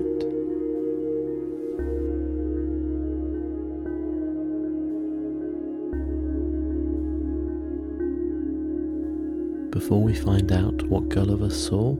Before 9.72 10.02
we 10.02 10.14
find 10.14 10.52
out 10.52 10.84
what 10.84 11.08
Gulliver 11.10 11.50
saw 11.50 11.96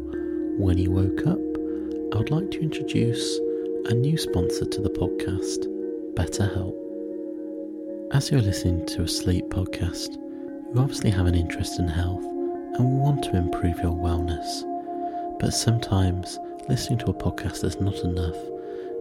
when 0.60 0.78
he 0.78 0.90
woke 0.90 1.26
up, 1.26 1.40
I 2.14 2.18
would 2.18 2.32
like 2.32 2.52
to 2.52 2.60
introduce 2.62 3.40
a 3.86 3.94
new 3.94 4.18
sponsor 4.18 4.66
to 4.66 4.82
the 4.82 4.90
podcast, 4.90 5.66
BetterHelp. 6.16 6.76
As 8.14 8.30
you're 8.30 8.42
listening 8.42 8.86
to 8.88 9.04
a 9.04 9.08
sleep 9.08 9.46
podcast, 9.46 10.16
you 10.18 10.74
obviously 10.82 11.12
have 11.12 11.28
an 11.28 11.36
interest 11.36 11.80
in 11.80 11.88
health 11.88 12.26
and 12.26 13.00
want 13.00 13.24
to 13.24 13.38
improve 13.38 13.80
your 13.80 13.96
wellness. 13.96 15.40
But 15.40 15.54
sometimes 15.54 16.38
listening 16.68 17.00
to 17.00 17.12
a 17.12 17.14
podcast 17.14 17.64
is 17.64 17.80
not 17.80 17.96
enough, 18.00 18.38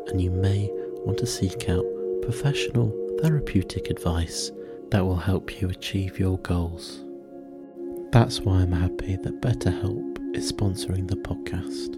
and 0.06 0.20
you 0.20 0.30
may 0.30 0.70
want 1.04 1.18
to 1.18 1.26
seek 1.26 1.68
out 1.68 1.84
professional 2.22 2.94
therapeutic 3.20 3.90
advice 3.90 4.52
that 4.92 5.04
will 5.04 5.16
help 5.16 5.60
you 5.60 5.70
achieve 5.70 6.20
your 6.20 6.38
goals. 6.38 7.04
That's 8.12 8.42
why 8.42 8.60
I'm 8.60 8.70
happy 8.70 9.16
that 9.16 9.42
BetterHelp 9.42 10.07
is 10.34 10.52
sponsoring 10.52 11.08
the 11.08 11.16
podcast. 11.16 11.96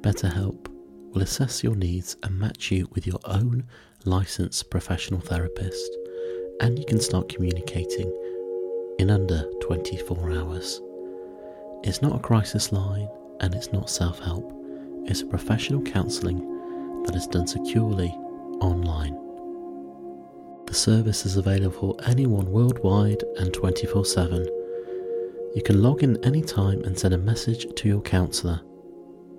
BetterHelp 0.00 0.68
will 1.12 1.22
assess 1.22 1.62
your 1.62 1.76
needs 1.76 2.16
and 2.22 2.38
match 2.38 2.70
you 2.70 2.88
with 2.92 3.06
your 3.06 3.20
own 3.24 3.64
licensed 4.04 4.70
professional 4.70 5.20
therapist 5.20 5.90
and 6.60 6.78
you 6.78 6.84
can 6.86 7.00
start 7.00 7.28
communicating 7.28 8.10
in 8.98 9.10
under 9.10 9.44
24 9.60 10.30
hours. 10.32 10.80
It's 11.82 12.00
not 12.00 12.16
a 12.16 12.22
crisis 12.22 12.72
line 12.72 13.08
and 13.40 13.54
it's 13.54 13.72
not 13.72 13.90
self 13.90 14.18
help, 14.18 14.52
it's 15.04 15.20
a 15.20 15.26
professional 15.26 15.82
counselling 15.82 17.02
that 17.04 17.14
is 17.14 17.26
done 17.26 17.46
securely 17.46 18.08
online. 18.60 19.14
The 20.66 20.74
service 20.74 21.26
is 21.26 21.36
available 21.36 21.96
for 21.96 22.08
anyone 22.08 22.50
worldwide 22.50 23.22
and 23.38 23.52
24 23.52 24.04
7. 24.04 24.55
You 25.56 25.62
can 25.62 25.82
log 25.82 26.02
in 26.02 26.22
anytime 26.22 26.84
and 26.84 26.98
send 26.98 27.14
a 27.14 27.18
message 27.18 27.66
to 27.76 27.88
your 27.88 28.02
counsellor. 28.02 28.60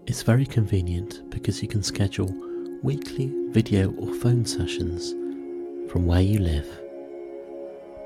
It's 0.07 0.23
very 0.23 0.47
convenient 0.47 1.29
because 1.29 1.61
you 1.61 1.67
can 1.67 1.83
schedule 1.83 2.33
weekly 2.81 3.31
video 3.51 3.91
or 3.91 4.11
phone 4.15 4.43
sessions 4.43 5.11
from 5.91 6.07
where 6.07 6.21
you 6.21 6.39
live. 6.39 6.65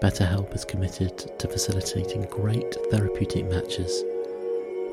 BetterHelp 0.01 0.53
is 0.53 0.65
committed 0.65 1.39
to 1.39 1.47
facilitating 1.47 2.23
great 2.23 2.75
therapeutic 2.91 3.45
matches, 3.45 4.03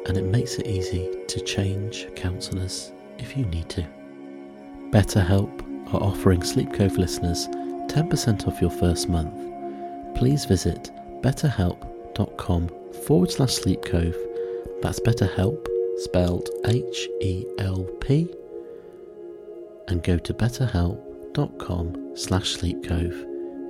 and 0.07 0.16
it 0.16 0.24
makes 0.24 0.54
it 0.54 0.68
easy 0.68 1.12
to 1.26 1.40
change 1.40 2.07
counsellors 2.14 2.92
if 3.18 3.37
you 3.37 3.44
need 3.46 3.68
to. 3.70 3.85
BetterHelp 4.90 5.92
are 5.92 6.04
offering 6.04 6.44
Sleep 6.44 6.72
Cove 6.72 6.96
listeners 6.96 7.48
10% 7.48 8.46
off 8.46 8.61
your 8.61 8.70
first 8.70 9.09
month. 9.09 9.35
Please 10.16 10.44
visit 10.44 10.92
betterhelp.com 11.20 12.77
forward 13.06 13.30
slash 13.30 13.58
sleepcove. 13.58 14.16
That's 14.82 15.00
BetterHelp, 15.00 15.66
spelled 15.98 16.50
H 16.66 17.08
E 17.20 17.44
L 17.58 17.84
P, 18.00 18.28
and 19.88 20.02
go 20.02 20.18
to 20.18 20.34
betterhelp.com 20.34 22.16
slash 22.16 22.50
Sleep 22.50 22.82
sleepcove 22.82 23.28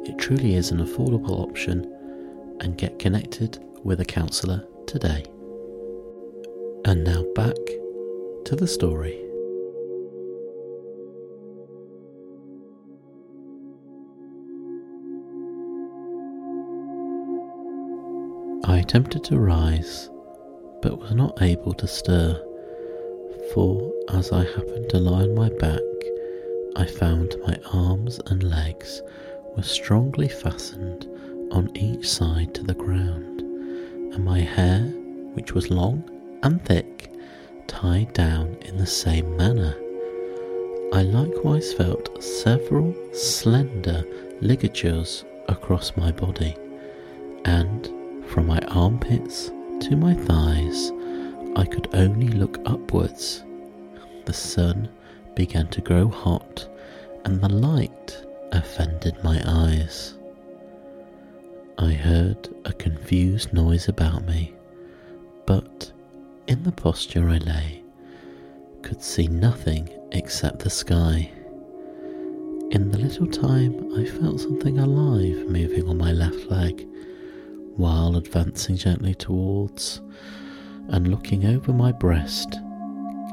it 0.09 0.17
truly 0.17 0.55
is 0.55 0.71
an 0.71 0.79
affordable 0.79 1.41
option 1.41 1.95
and 2.61 2.79
get 2.79 2.99
connected 2.99 3.59
with 3.85 4.01
a 4.01 4.05
counsellor 4.05 4.65
today. 4.87 5.25
And 6.87 7.05
now 7.05 7.25
back 7.35 7.55
to 8.47 8.57
the 8.57 8.67
story. 8.67 9.28
I 18.89 18.91
attempted 18.91 19.25
to 19.25 19.39
rise, 19.39 20.09
but 20.81 20.99
was 20.99 21.13
not 21.13 21.43
able 21.43 21.75
to 21.75 21.87
stir, 21.87 22.43
for 23.53 23.93
as 24.15 24.33
I 24.33 24.45
happened 24.45 24.89
to 24.89 24.99
lie 24.99 25.25
on 25.25 25.35
my 25.35 25.51
back, 25.51 25.83
I 26.75 26.87
found 26.87 27.37
my 27.47 27.61
arms 27.75 28.19
and 28.29 28.43
legs 28.43 29.03
were 29.55 29.63
strongly 29.63 30.27
fastened 30.27 31.07
on 31.53 31.71
each 31.77 32.09
side 32.09 32.55
to 32.55 32.63
the 32.63 32.73
ground, 32.73 33.43
and 34.15 34.25
my 34.25 34.41
hair, 34.41 34.85
which 35.35 35.53
was 35.53 35.71
long 35.71 36.03
and 36.43 36.65
thick, 36.65 37.13
tied 37.67 38.15
down 38.15 38.57
in 38.63 38.79
the 38.79 38.87
same 38.87 39.37
manner. 39.37 39.77
I 40.95 41.03
likewise 41.03 41.75
felt 41.75 42.25
several 42.25 42.95
slender 43.13 44.03
ligatures 44.41 45.27
across 45.47 45.95
my 45.95 46.11
body, 46.11 46.57
and 47.45 47.98
from 48.39 48.47
my 48.47 48.61
armpits 48.69 49.51
to 49.81 49.97
my 49.97 50.15
thighs, 50.15 50.93
I 51.57 51.65
could 51.65 51.89
only 51.93 52.29
look 52.29 52.57
upwards. 52.67 53.43
The 54.27 54.33
sun 54.33 54.89
began 55.35 55.67
to 55.71 55.81
grow 55.81 56.07
hot, 56.07 56.69
and 57.25 57.41
the 57.41 57.49
light 57.49 58.25
offended 58.53 59.17
my 59.25 59.43
eyes. 59.45 60.15
I 61.79 61.91
heard 61.91 62.49
a 62.65 62.73
confused 62.73 63.53
noise 63.53 63.89
about 63.89 64.25
me, 64.25 64.55
but 65.45 65.91
in 66.47 66.63
the 66.63 66.71
posture 66.71 67.29
I 67.29 67.39
lay, 67.39 67.83
could 68.83 69.03
see 69.03 69.27
nothing 69.27 69.91
except 70.13 70.61
the 70.61 70.71
sky. 70.71 71.29
In 72.71 72.93
the 72.93 72.99
little 72.99 73.27
time, 73.27 73.93
I 73.97 74.05
felt 74.05 74.39
something 74.39 74.79
alive 74.79 75.49
moving 75.49 75.89
on 75.89 75.99
my 75.99 76.13
left 76.13 76.49
leg, 76.49 76.88
while 77.79 78.17
advancing 78.17 78.77
gently 78.77 79.15
towards 79.15 80.03
and 80.89 81.09
looking 81.09 81.47
over 81.47 81.73
my 81.73 81.93
breast. 81.93 82.59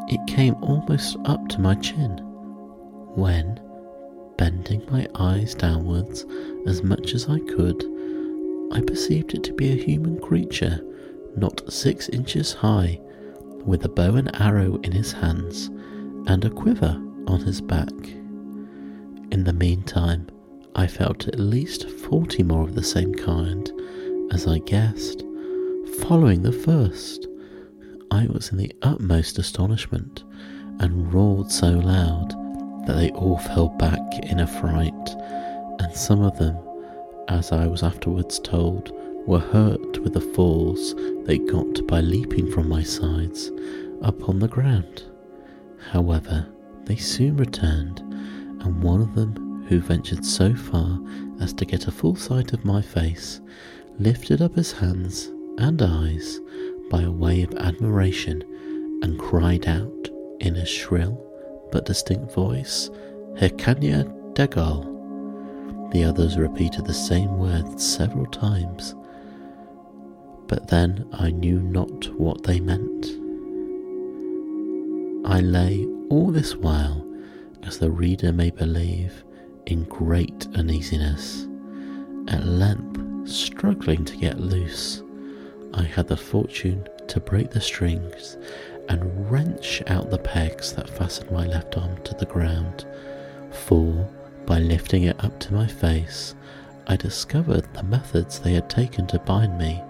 It 0.08 0.26
came 0.28 0.56
almost 0.62 1.18
up 1.26 1.48
to 1.50 1.60
my 1.60 1.74
chin, 1.76 2.20
when, 3.16 3.60
bending 4.38 4.84
my 4.92 5.08
eyes 5.16 5.56
downwards 5.56 6.26
as 6.68 6.84
much 6.84 7.16
as 7.16 7.28
I 7.28 7.40
could, 7.40 7.84
I 8.72 8.82
perceived 8.82 9.34
it 9.34 9.44
to 9.46 9.54
be 9.54 9.72
a 9.72 9.84
human 9.84 10.20
creature, 10.20 10.80
not 11.36 11.74
six 11.74 12.08
inches 12.10 12.54
high, 12.54 13.00
with 13.66 13.84
a 13.86 13.90
bow 13.90 14.16
and 14.16 14.30
arrow 14.40 14.76
in 14.84 14.92
his 14.92 15.12
hands 15.12 15.68
and 16.28 16.46
a 16.46 16.52
quiver 16.52 17.02
on 17.28 17.42
his 17.42 17.62
back. 17.62 17.94
In 19.32 19.44
the 19.44 19.54
meantime, 19.54 20.28
I 20.76 20.86
felt 20.86 21.28
at 21.28 21.40
least 21.40 21.90
forty 21.90 22.44
more 22.44 22.62
of 22.62 22.76
the 22.76 22.84
same 22.84 23.14
kind, 23.16 23.72
as 24.32 24.48
I 24.48 24.60
guessed, 24.60 25.24
following 26.02 26.42
the 26.42 26.52
first. 26.52 27.28
I 28.12 28.28
was 28.28 28.52
in 28.52 28.58
the 28.58 28.74
utmost 28.82 29.40
astonishment 29.40 30.24
and 30.80 31.14
roared 31.14 31.52
so 31.52 31.70
loud 31.70 32.30
that 32.86 32.94
they 32.94 33.10
all 33.12 33.40
fell 33.40 33.70
back 33.70 34.02
in 34.24 34.40
affright, 34.40 35.10
and 35.80 35.94
some 35.96 36.22
of 36.22 36.38
them 36.38 36.58
as 37.28 37.52
I 37.52 37.68
was 37.68 37.84
afterwards 37.84 38.40
told, 38.40 38.92
were 39.26 39.40
hurt 39.40 40.00
with 40.00 40.14
the 40.14 40.22
falls 40.22 40.94
they 41.26 41.38
got 41.38 41.86
by 41.88 42.02
leaping 42.02 42.52
from 42.52 42.70
my 42.70 42.84
sides 42.84 43.52
upon 44.02 44.40
the 44.40 44.48
ground. 44.48 45.04
However, 45.92 46.48
they 46.84 46.96
soon 46.96 47.38
returned, 47.38 48.00
and 48.00 48.84
one 48.84 49.02
of 49.02 49.16
them, 49.16 49.66
who 49.68 49.80
ventured 49.80 50.24
so 50.24 50.54
far 50.54 51.00
as 51.40 51.52
to 51.54 51.66
get 51.66 51.88
a 51.88 51.92
full 51.92 52.16
sight 52.16 52.54
of 52.54 52.66
my 52.66 52.82
face, 52.82 53.42
lifted 54.00 54.42
up 54.42 54.56
his 54.56 54.72
hands 54.72 55.32
and 55.58 55.82
eyes 55.82 56.40
by 56.90 57.02
a 57.02 57.12
way 57.12 57.42
of 57.44 57.54
admiration 57.56 58.44
and 59.02 59.20
cried 59.20 59.68
out 59.68 60.10
in 60.40 60.56
a 60.58 60.66
shrill 60.66 61.22
but 61.72 61.86
distinct 61.86 62.34
voice, 62.34 62.90
Hekinah 63.38 64.34
degul. 64.34 64.92
The 65.92 66.04
others 66.04 66.38
repeated 66.38 66.86
the 66.86 66.94
same 66.94 67.38
words 67.38 67.86
several 67.86 68.26
times, 68.28 68.96
but 70.48 70.68
then 70.68 71.08
I 71.14 71.32
knew 71.32 71.60
not 71.60 72.08
what 72.20 72.44
they 72.44 72.60
meant. 72.60 73.06
I 75.26 75.40
lay 75.40 75.88
all 76.10 76.32
this 76.32 76.56
while, 76.56 77.04
as 77.64 77.80
the 77.80 77.90
reader 77.90 78.32
may 78.32 78.52
believe, 78.52 79.24
in 79.66 79.84
great 79.86 80.48
uneasiness. 80.54 81.48
At 82.28 82.46
length, 82.46 83.05
struggling 83.26 84.06
to 84.06 84.18
get 84.18 84.40
loose, 84.40 85.02
I 85.74 85.84
had 85.84 86.08
the 86.08 86.18
fortune 86.18 86.88
to 87.08 87.20
break 87.20 87.52
the 87.52 87.62
strings 87.62 88.38
and 88.90 89.32
wrench 89.32 89.82
out 89.88 90.10
the 90.10 90.18
pegs 90.18 90.74
that 90.74 90.90
fastened 90.90 91.32
my 91.32 91.46
left 91.46 91.78
arm 91.78 91.98
to 92.04 92.14
the 92.16 92.26
ground, 92.26 92.86
for 93.52 94.08
by 94.46 94.60
lifting 94.60 95.04
it 95.04 95.24
up 95.24 95.40
to 95.40 95.54
my 95.54 95.68
face, 95.68 96.36
I 96.88 96.96
discovered 96.96 97.68
the 97.74 97.84
methods 97.84 98.40
they 98.40 98.54
had 98.54 98.70
taken 98.70 99.08
to 99.08 99.20
bind 99.20 99.58
me, 99.58 99.84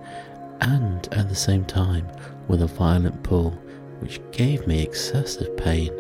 and 0.62 1.08
at 1.12 1.28
the 1.28 1.36
same 1.36 1.65
time, 1.65 2.08
with 2.48 2.62
a 2.62 2.67
violent 2.67 3.21
pull, 3.24 3.52
which 4.00 4.21
gave 4.32 4.65
me 4.65 4.82
excessive 4.82 5.58
pain. 5.58 5.91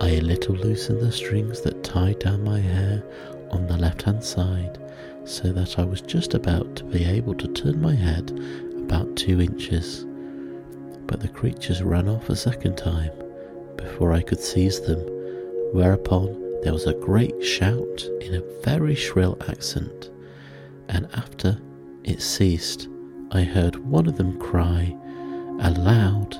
I 0.00 0.10
a 0.10 0.20
little 0.20 0.54
loosened 0.54 1.00
the 1.00 1.10
strings 1.10 1.60
that 1.62 1.82
tied 1.82 2.20
down 2.20 2.44
my 2.44 2.60
hair 2.60 3.02
on 3.50 3.66
the 3.66 3.76
left 3.76 4.02
hand 4.02 4.22
side, 4.22 4.78
so 5.24 5.52
that 5.52 5.78
I 5.78 5.84
was 5.84 6.00
just 6.00 6.34
about 6.34 6.76
to 6.76 6.84
be 6.84 7.04
able 7.04 7.34
to 7.34 7.48
turn 7.48 7.80
my 7.80 7.94
head 7.94 8.30
about 8.76 9.16
two 9.16 9.40
inches. 9.40 10.04
But 11.06 11.20
the 11.20 11.28
creatures 11.28 11.82
ran 11.82 12.08
off 12.08 12.28
a 12.28 12.36
second 12.36 12.76
time 12.76 13.12
before 13.76 14.12
I 14.12 14.22
could 14.22 14.40
seize 14.40 14.80
them, 14.80 15.00
whereupon 15.72 16.60
there 16.62 16.72
was 16.72 16.86
a 16.86 16.94
great 16.94 17.44
shout 17.44 18.04
in 18.20 18.34
a 18.34 18.62
very 18.62 18.94
shrill 18.94 19.36
accent, 19.48 20.10
and 20.88 21.08
after 21.14 21.58
it 22.04 22.22
ceased, 22.22 22.88
I 23.30 23.42
heard 23.42 23.76
one 23.76 24.06
of 24.06 24.16
them 24.16 24.38
cry 24.38 24.96
aloud, 25.60 26.32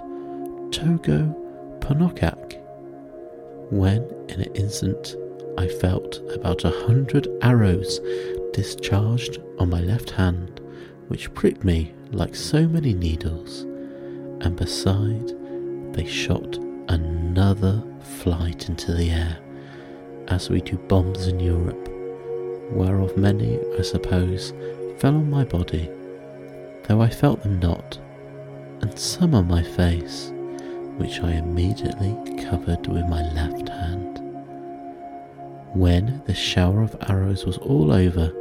Tolgo 0.72 1.34
phonac, 1.80 2.60
when 3.70 4.02
in 4.28 4.40
an 4.40 4.54
instant 4.54 5.16
I 5.56 5.68
felt 5.68 6.20
about 6.34 6.64
a 6.64 6.70
hundred 6.70 7.28
arrows 7.42 8.00
discharged 8.54 9.40
on 9.58 9.68
my 9.68 9.80
left 9.80 10.10
hand, 10.10 10.60
which 11.08 11.34
pricked 11.34 11.64
me 11.64 11.92
like 12.12 12.36
so 12.36 12.68
many 12.68 12.94
needles, 12.94 13.62
and 14.42 14.54
beside 14.56 15.32
they 15.92 16.06
shot 16.06 16.56
another 16.88 17.82
flight 18.00 18.68
into 18.68 18.92
the 18.94 19.10
air 19.10 19.38
as 20.28 20.48
we 20.48 20.60
do 20.60 20.76
bombs 20.88 21.26
in 21.26 21.40
Europe, 21.40 21.88
whereof 22.70 23.16
many, 23.16 23.58
I 23.76 23.82
suppose, 23.82 24.52
fell 24.98 25.16
on 25.16 25.28
my 25.28 25.44
body, 25.44 25.90
though 26.84 27.02
I 27.02 27.10
felt 27.10 27.42
them 27.42 27.58
not, 27.58 27.98
and 28.80 28.96
some 28.96 29.34
on 29.34 29.48
my 29.48 29.64
face, 29.64 30.32
which 30.96 31.20
I 31.20 31.32
immediately 31.32 32.16
covered 32.44 32.86
with 32.86 33.04
my 33.06 33.22
left 33.32 33.68
hand. 33.68 34.20
When 35.74 36.22
the 36.26 36.34
shower 36.34 36.82
of 36.82 36.96
arrows 37.08 37.44
was 37.44 37.58
all 37.58 37.92
over, 37.92 38.32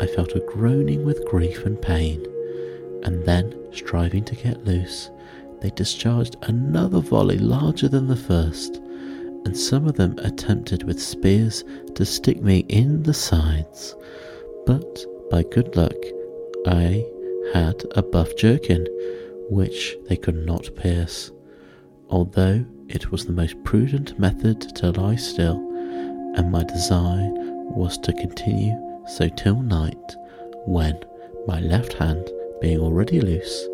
I 0.00 0.06
felt 0.06 0.36
a 0.36 0.40
groaning 0.40 1.04
with 1.04 1.26
grief 1.26 1.66
and 1.66 1.80
pain, 1.80 2.24
and 3.02 3.24
then, 3.24 3.52
striving 3.72 4.24
to 4.26 4.36
get 4.36 4.64
loose, 4.64 5.10
they 5.60 5.70
discharged 5.70 6.36
another 6.42 7.00
volley 7.00 7.38
larger 7.38 7.88
than 7.88 8.06
the 8.06 8.14
first, 8.14 8.76
and 9.44 9.56
some 9.56 9.88
of 9.88 9.96
them 9.96 10.16
attempted 10.18 10.84
with 10.84 11.02
spears 11.02 11.64
to 11.96 12.04
stick 12.04 12.40
me 12.40 12.58
in 12.68 13.02
the 13.02 13.14
sides. 13.14 13.96
But 14.66 15.04
by 15.30 15.42
good 15.42 15.74
luck, 15.74 15.96
I 16.66 17.04
had 17.52 17.82
a 17.96 18.02
buff 18.02 18.36
jerkin, 18.36 18.86
which 19.50 19.96
they 20.08 20.16
could 20.16 20.46
not 20.46 20.76
pierce, 20.76 21.32
although 22.08 22.64
it 22.88 23.10
was 23.10 23.26
the 23.26 23.32
most 23.32 23.62
prudent 23.64 24.16
method 24.16 24.60
to 24.76 24.92
lie 24.92 25.16
still, 25.16 25.56
and 26.36 26.52
my 26.52 26.62
design 26.62 27.34
was 27.74 27.98
to 27.98 28.12
continue 28.12 28.87
so 29.08 29.28
till 29.28 29.62
night, 29.62 30.16
when, 30.66 30.98
my 31.46 31.60
left 31.60 31.94
hand 31.94 32.30
being 32.60 32.78
already 32.78 33.20
loose, 33.20 33.66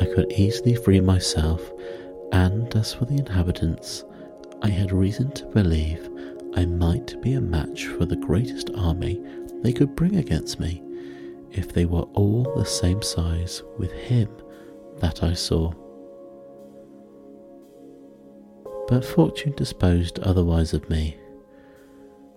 I 0.00 0.04
could 0.06 0.32
easily 0.32 0.74
free 0.74 1.00
myself, 1.00 1.60
and 2.32 2.74
as 2.76 2.94
for 2.94 3.04
the 3.04 3.18
inhabitants, 3.18 4.04
I 4.62 4.68
had 4.68 4.92
reason 4.92 5.32
to 5.32 5.46
believe 5.46 6.08
I 6.54 6.64
might 6.64 7.20
be 7.20 7.34
a 7.34 7.40
match 7.40 7.86
for 7.86 8.06
the 8.06 8.16
greatest 8.16 8.70
army 8.76 9.20
they 9.62 9.72
could 9.72 9.96
bring 9.96 10.16
against 10.16 10.60
me 10.60 10.82
if 11.50 11.72
they 11.72 11.84
were 11.84 12.06
all 12.14 12.44
the 12.56 12.64
same 12.64 13.02
size 13.02 13.62
with 13.78 13.92
him 13.92 14.28
that 14.98 15.22
I 15.22 15.34
saw. 15.34 15.72
But 18.88 19.04
fortune 19.04 19.52
disposed 19.56 20.20
otherwise 20.20 20.72
of 20.72 20.88
me. 20.88 21.16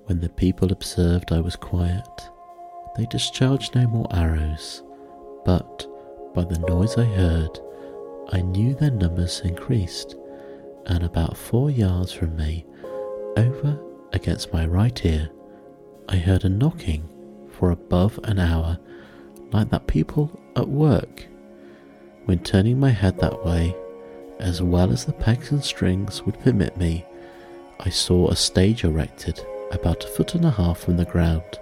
When 0.06 0.20
the 0.20 0.30
people 0.30 0.72
observed 0.72 1.32
I 1.32 1.40
was 1.40 1.56
quiet, 1.56 2.30
they 2.96 3.06
discharged 3.06 3.76
no 3.76 3.88
more 3.88 4.08
arrows, 4.12 4.84
but 5.46 5.88
by 6.34 6.44
the 6.44 6.60
noise 6.60 6.98
I 6.98 7.06
heard, 7.06 7.60
I 8.32 8.42
knew 8.42 8.76
their 8.76 8.92
numbers 8.92 9.42
increased 9.42 10.16
and 10.90 11.04
about 11.04 11.38
four 11.38 11.70
yards 11.70 12.12
from 12.12 12.36
me, 12.36 12.66
over 13.38 13.80
against 14.12 14.52
my 14.52 14.66
right 14.66 15.06
ear, 15.06 15.30
I 16.10 16.18
heard 16.18 16.44
a 16.44 16.50
knocking 16.50 17.08
for 17.52 17.72
above 17.72 18.20
an 18.24 18.40
hour, 18.40 18.80
like 19.52 19.70
that 19.70 19.88
people 19.88 20.40
at 20.56 20.68
work. 20.68 21.28
When 22.26 22.40
turning 22.40 22.80
my 22.80 22.90
head 22.90 23.20
that 23.20 23.46
way, 23.46 23.76
as 24.40 24.62
well 24.62 24.92
as 24.92 25.06
the 25.06 25.14
pegs 25.14 25.52
and 25.52 25.64
strings 25.64 26.24
would 26.24 26.40
permit 26.40 26.76
me, 26.78 27.06
I 27.80 27.90
saw 27.90 28.30
a 28.30 28.36
stage 28.36 28.84
erected 28.84 29.46
about 29.72 30.04
a 30.04 30.08
foot 30.08 30.34
and 30.36 30.46
a 30.46 30.52
half 30.52 30.80
from 30.80 30.98
the 30.98 31.06
ground, 31.06 31.60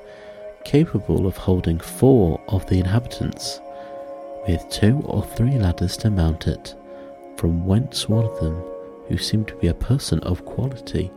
capable 0.68 1.28
of 1.28 1.38
holding 1.38 1.80
four 1.80 2.42
of 2.50 2.66
the 2.66 2.78
inhabitants, 2.78 3.62
with 4.46 4.68
two 4.70 5.02
or 5.06 5.24
three 5.24 5.58
ladders 5.58 5.96
to 5.96 6.10
mount 6.10 6.46
it, 6.46 6.76
from 7.38 7.66
whence 7.66 8.10
one 8.10 8.26
of 8.26 8.38
them, 8.42 8.62
who 9.08 9.18
seemed 9.18 9.48
to 9.48 9.56
be 9.56 9.68
a 9.68 9.74
person 9.74 10.20
of 10.20 10.44
quality, 10.44 11.10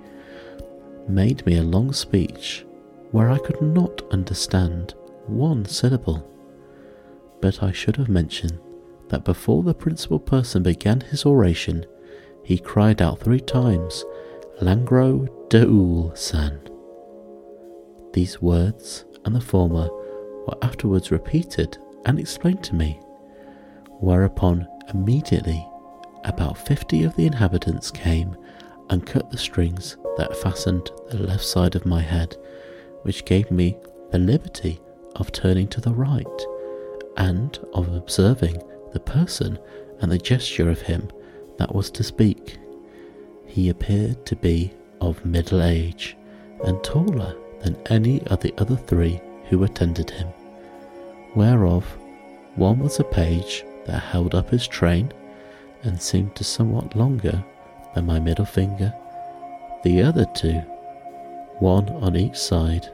made 1.09 1.45
me 1.47 1.57
a 1.57 1.63
long 1.65 1.93
speech 1.93 2.65
where 3.11 3.29
I 3.29 3.39
could 3.39 3.61
not 3.61 4.03
understand 4.13 4.95
one 5.27 5.65
syllable. 5.65 6.25
But 7.41 7.61
I 7.61 7.73
should 7.73 7.97
have 7.97 8.09
mentioned 8.09 8.61
that 9.09 9.25
before 9.25 9.65
the 9.65 9.75
principal 9.75 10.21
person 10.21 10.63
began 10.63 11.01
his 11.01 11.27
oration, 11.27 11.85
he 12.45 12.57
cried 12.57 13.03
out 13.03 13.19
three 13.19 13.41
times, 13.41 14.05
Langro 14.63 15.27
dehul 15.49 16.17
san. 16.17 16.61
These 18.13 18.41
words 18.41 19.07
and 19.25 19.35
the 19.35 19.41
former 19.41 19.89
were 20.47 20.59
afterwards 20.63 21.11
repeated 21.11 21.79
and 22.07 22.19
explained 22.19 22.63
to 22.65 22.75
me, 22.75 23.01
whereupon 24.01 24.67
immediately 24.93 25.67
about 26.25 26.59
fifty 26.59 27.05
of 27.05 27.15
the 27.17 27.27
inhabitants 27.27 27.91
came 27.91 28.37
and 28.91 29.07
cut 29.07 29.31
the 29.31 29.39
strings 29.39 29.97
that 30.17 30.37
fastened 30.37 30.91
the 31.11 31.19
left 31.19 31.45
side 31.45 31.75
of 31.77 31.87
my 31.87 32.01
head, 32.01 32.37
which 33.03 33.25
gave 33.25 33.51
me 33.51 33.77
the 34.11 34.19
liberty 34.19 34.81
of 35.17 35.33
turning 35.33 35.69
to 35.69 35.81
the 35.81 35.93
right 35.93 36.27
and 37.17 37.59
of 37.75 37.95
observing 37.95 38.61
the 38.93 39.01
person 39.01 39.59
and 40.01 40.11
the 40.11 40.19
gesture 40.19 40.71
of 40.71 40.81
him 40.81 41.09
that 41.59 41.75
was 41.75 41.91
to 41.91 42.03
speak. 42.03 42.59
He 43.47 43.69
appeared 43.69 44.25
to 44.27 44.37
be 44.37 44.73
of 45.01 45.25
middle 45.25 45.63
age 45.63 46.17
and 46.65 46.83
taller 46.83 47.37
than 47.63 47.77
any 47.87 48.23
of 48.27 48.41
the 48.41 48.55
other 48.59 48.77
three 48.77 49.21
who 49.49 49.65
attended 49.65 50.11
him, 50.11 50.29
whereof 51.35 51.85
one 52.57 52.79
was 52.79 52.99
a 53.01 53.05
page 53.05 53.65
that 53.87 54.01
held 54.01 54.35
up 54.35 54.51
his 54.51 54.67
train 54.67 55.13
and 55.83 56.01
seemed 56.01 56.35
to 56.37 56.45
somewhat 56.45 56.97
longer 56.97 57.43
than 57.95 58.07
my 58.07 58.19
middle 58.21 58.45
finger, 58.45 58.93
the 59.83 60.03
other 60.03 60.27
two, 60.35 60.59
one 61.59 61.89
on 61.89 62.17
each 62.17 62.37
side, 62.37 62.89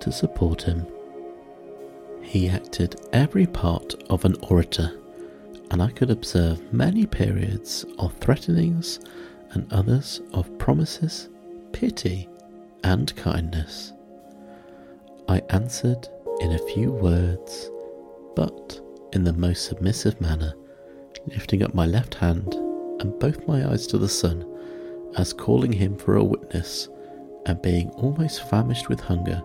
to 0.00 0.12
support 0.12 0.62
him. 0.62 0.86
He 2.22 2.48
acted 2.48 3.00
every 3.12 3.46
part 3.46 3.94
of 4.10 4.24
an 4.24 4.36
orator, 4.42 4.98
and 5.70 5.82
I 5.82 5.90
could 5.90 6.10
observe 6.10 6.72
many 6.72 7.06
periods 7.06 7.84
of 7.98 8.14
threatenings 8.14 9.00
and 9.52 9.72
others 9.72 10.20
of 10.32 10.58
promises, 10.58 11.28
pity, 11.72 12.28
and 12.84 13.14
kindness. 13.16 13.92
I 15.28 15.42
answered 15.50 16.08
in 16.40 16.52
a 16.52 16.66
few 16.74 16.92
words, 16.92 17.70
but 18.36 18.80
in 19.12 19.24
the 19.24 19.32
most 19.32 19.64
submissive 19.64 20.20
manner, 20.20 20.54
lifting 21.26 21.62
up 21.62 21.74
my 21.74 21.86
left 21.86 22.14
hand 22.14 22.54
and 23.00 23.18
both 23.18 23.46
my 23.48 23.68
eyes 23.68 23.86
to 23.88 23.98
the 23.98 24.08
sun, 24.08 24.46
as 25.16 25.32
calling 25.32 25.72
him 25.72 25.96
for 25.96 26.16
a 26.16 26.24
witness, 26.24 26.88
and 27.46 27.60
being 27.60 27.90
almost 27.90 28.48
famished 28.48 28.88
with 28.88 29.00
hunger, 29.00 29.42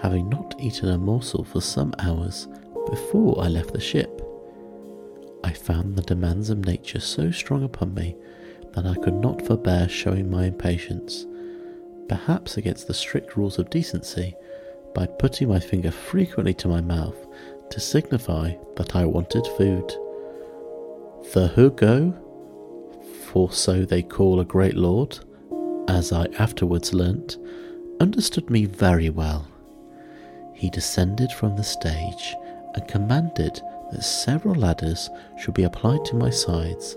having 0.00 0.28
not 0.28 0.54
eaten 0.58 0.88
a 0.88 0.96
morsel 0.98 1.44
for 1.44 1.60
some 1.60 1.94
hours 1.98 2.48
before 2.88 3.42
I 3.42 3.48
left 3.48 3.72
the 3.72 3.80
ship. 3.80 4.22
I 5.44 5.52
found 5.52 5.96
the 5.96 6.02
demands 6.02 6.48
of 6.48 6.64
nature 6.64 7.00
so 7.00 7.30
strong 7.30 7.62
upon 7.62 7.92
me 7.94 8.16
that 8.72 8.86
I 8.86 8.94
could 8.94 9.14
not 9.14 9.46
forbear 9.46 9.88
showing 9.88 10.30
my 10.30 10.46
impatience, 10.46 11.26
perhaps 12.08 12.56
against 12.56 12.86
the 12.86 12.94
strict 12.94 13.36
rules 13.36 13.58
of 13.58 13.68
decency, 13.68 14.34
by 14.94 15.06
putting 15.06 15.48
my 15.48 15.60
finger 15.60 15.90
frequently 15.90 16.54
to 16.54 16.68
my 16.68 16.80
mouth 16.80 17.16
to 17.70 17.80
signify 17.80 18.52
that 18.76 18.96
I 18.96 19.04
wanted 19.06 19.46
food. 19.56 19.88
The 21.32 21.48
Hurgo, 21.54 22.12
for 23.26 23.52
so 23.52 23.84
they 23.84 24.02
call 24.02 24.40
a 24.40 24.44
great 24.44 24.74
lord, 24.74 25.18
as 25.88 26.12
I 26.12 26.26
afterwards 26.38 26.92
learnt, 26.92 27.38
understood 28.00 28.50
me 28.50 28.64
very 28.64 29.10
well. 29.10 29.46
He 30.54 30.70
descended 30.70 31.30
from 31.32 31.56
the 31.56 31.64
stage 31.64 32.34
and 32.74 32.88
commanded 32.88 33.60
that 33.92 34.02
several 34.02 34.54
ladders 34.54 35.08
should 35.38 35.54
be 35.54 35.64
applied 35.64 36.04
to 36.06 36.16
my 36.16 36.30
sides, 36.30 36.96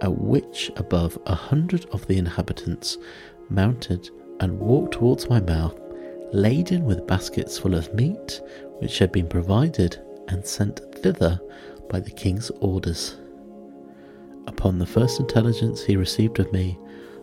at 0.00 0.18
which 0.18 0.70
above 0.76 1.18
a 1.26 1.34
hundred 1.34 1.86
of 1.86 2.06
the 2.06 2.18
inhabitants 2.18 2.98
mounted 3.50 4.10
and 4.40 4.58
walked 4.58 4.94
towards 4.94 5.28
my 5.28 5.40
mouth 5.40 5.78
laden 6.34 6.84
with 6.84 7.06
baskets 7.06 7.56
full 7.56 7.74
of 7.74 7.94
meat 7.94 8.40
which 8.80 8.98
had 8.98 9.12
been 9.12 9.28
provided 9.28 10.00
and 10.28 10.44
sent 10.44 10.80
thither 10.96 11.40
by 11.88 12.00
the 12.00 12.10
king's 12.10 12.50
orders. 12.60 13.16
Upon 14.48 14.78
the 14.78 14.86
first 14.86 15.20
intelligence 15.20 15.84
he 15.84 15.96
received 15.96 16.40
of 16.40 16.52
me, 16.52 16.76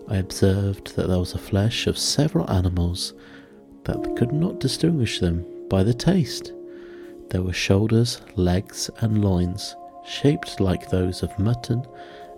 I 0.08 0.16
observed 0.16 0.96
that 0.96 1.08
there 1.08 1.20
was 1.20 1.34
a 1.34 1.40
flesh 1.40 1.88
of 1.88 1.98
several 1.98 2.50
animals 2.50 3.14
that 3.84 4.16
could 4.16 4.32
not 4.32 4.62
distinguish 4.62 5.20
them 5.20 5.46
by 5.70 5.84
the 5.84 5.94
taste. 5.94 6.54
There 7.30 7.44
were 7.44 7.54
shoulders, 7.54 8.22
legs, 8.36 8.90
and 9.02 9.24
loins, 9.24 9.76
shaped 10.06 10.62
like 10.62 10.90
those 10.90 11.22
of 11.22 11.38
mutton 11.38 11.86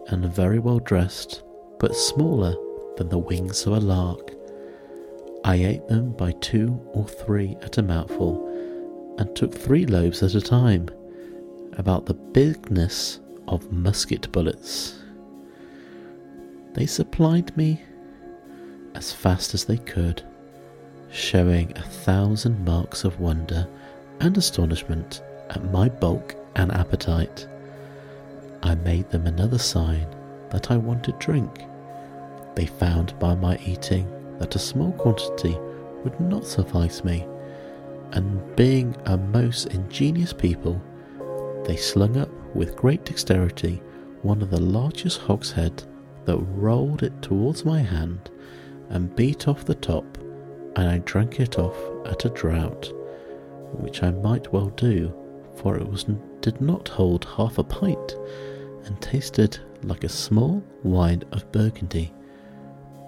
and 0.07 0.25
very 0.25 0.59
well 0.59 0.79
dressed, 0.79 1.43
but 1.79 1.95
smaller 1.95 2.55
than 2.97 3.09
the 3.09 3.17
wings 3.17 3.65
of 3.67 3.73
a 3.73 3.79
lark. 3.79 4.31
I 5.45 5.55
ate 5.55 5.87
them 5.87 6.13
by 6.13 6.31
two 6.33 6.79
or 6.93 7.05
three 7.05 7.57
at 7.61 7.77
a 7.77 7.83
mouthful, 7.83 8.47
and 9.17 9.35
took 9.35 9.53
three 9.53 9.85
loaves 9.85 10.23
at 10.23 10.35
a 10.35 10.41
time, 10.41 10.89
about 11.73 12.05
the 12.05 12.13
bigness 12.13 13.19
of 13.47 13.71
musket 13.71 14.31
bullets. 14.31 14.99
They 16.73 16.85
supplied 16.85 17.55
me 17.57 17.81
as 18.95 19.11
fast 19.11 19.53
as 19.53 19.65
they 19.65 19.77
could, 19.77 20.23
showing 21.11 21.71
a 21.77 21.81
thousand 21.81 22.63
marks 22.63 23.03
of 23.03 23.19
wonder 23.19 23.67
and 24.21 24.37
astonishment 24.37 25.21
at 25.49 25.71
my 25.71 25.89
bulk 25.89 26.35
and 26.55 26.71
appetite. 26.71 27.47
I 28.63 28.75
made 28.75 29.09
them 29.09 29.27
another 29.27 29.57
sign 29.57 30.07
that 30.51 30.71
I 30.71 30.77
wanted 30.77 31.19
drink. 31.19 31.65
They 32.55 32.65
found 32.65 33.17
by 33.19 33.35
my 33.35 33.57
eating 33.65 34.07
that 34.43 34.57
a 34.57 34.59
small 34.59 34.91
quantity 34.91 35.57
would 36.03 36.19
not 36.19 36.45
suffice 36.45 37.01
me, 37.05 37.25
and 38.11 38.55
being 38.57 38.93
a 39.05 39.15
most 39.15 39.67
ingenious 39.67 40.33
people, 40.33 40.81
they 41.63 41.77
slung 41.77 42.17
up 42.17 42.29
with 42.53 42.75
great 42.75 43.05
dexterity 43.05 43.81
one 44.21 44.41
of 44.41 44.49
the 44.49 44.59
largest 44.59 45.21
hogsheads 45.21 45.87
that 46.25 46.35
rolled 46.55 47.03
it 47.03 47.21
towards 47.21 47.63
my 47.63 47.79
hand 47.79 48.29
and 48.89 49.15
beat 49.15 49.47
off 49.47 49.63
the 49.63 49.75
top, 49.75 50.17
and 50.75 50.89
I 50.89 50.97
drank 51.05 51.39
it 51.39 51.57
off 51.57 51.77
at 52.05 52.25
a 52.25 52.29
draught, 52.29 52.91
which 53.79 54.03
I 54.03 54.11
might 54.11 54.51
well 54.51 54.71
do, 54.71 55.13
for 55.55 55.77
it 55.77 55.87
was 55.87 56.05
did 56.41 56.59
not 56.59 56.89
hold 56.89 57.23
half 57.37 57.59
a 57.59 57.63
pint, 57.63 58.17
and 58.83 58.99
tasted 59.01 59.57
like 59.83 60.03
a 60.03 60.09
small 60.09 60.61
wine 60.83 61.23
of 61.31 61.49
Burgundy, 61.53 62.13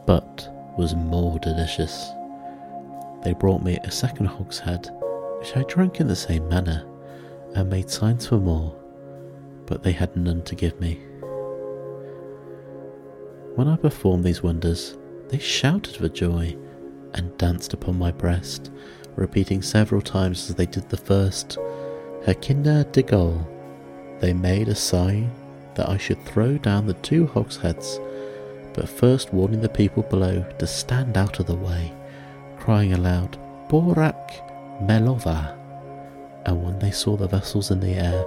but 0.05 0.54
was 0.77 0.95
more 0.95 1.39
delicious. 1.39 2.11
They 3.23 3.33
brought 3.33 3.63
me 3.63 3.77
a 3.83 3.91
second 3.91 4.27
hogshead, 4.27 4.89
which 5.39 5.55
I 5.55 5.63
drank 5.63 5.99
in 5.99 6.07
the 6.07 6.15
same 6.15 6.47
manner, 6.47 6.85
and 7.55 7.69
made 7.69 7.89
signs 7.89 8.27
for 8.27 8.37
more, 8.37 8.75
but 9.65 9.83
they 9.83 9.93
had 9.93 10.15
none 10.15 10.43
to 10.43 10.55
give 10.55 10.79
me. 10.79 10.99
When 13.55 13.67
I 13.67 13.77
performed 13.77 14.23
these 14.23 14.43
wonders, 14.43 14.97
they 15.29 15.39
shouted 15.39 15.95
for 15.95 16.09
joy 16.09 16.57
and 17.13 17.37
danced 17.37 17.73
upon 17.73 17.97
my 17.97 18.11
breast, 18.11 18.69
repeating 19.15 19.61
several 19.61 20.01
times 20.01 20.49
as 20.49 20.55
they 20.55 20.65
did 20.65 20.89
the 20.89 20.97
first, 20.97 21.57
Hekinah 22.25 22.91
degul. 22.91 23.47
They 24.19 24.33
made 24.33 24.67
a 24.67 24.75
sign 24.75 25.31
that 25.75 25.89
I 25.89 25.97
should 25.97 26.23
throw 26.25 26.57
down 26.57 26.85
the 26.85 26.93
two 26.95 27.27
hogsheads 27.27 27.99
but 28.75 28.89
first 28.89 29.33
warning 29.33 29.61
the 29.61 29.69
people 29.69 30.03
below 30.03 30.45
to 30.59 30.67
stand 30.67 31.17
out 31.17 31.39
of 31.39 31.47
the 31.47 31.55
way, 31.55 31.93
crying 32.59 32.93
aloud, 32.93 33.37
Borach 33.69 34.31
mevolah. 34.81 35.57
And 36.45 36.61
when 36.61 36.77
they 36.79 36.91
saw 36.91 37.15
the 37.15 37.27
vessels 37.27 37.71
in 37.71 37.79
the 37.79 37.93
air, 37.93 38.25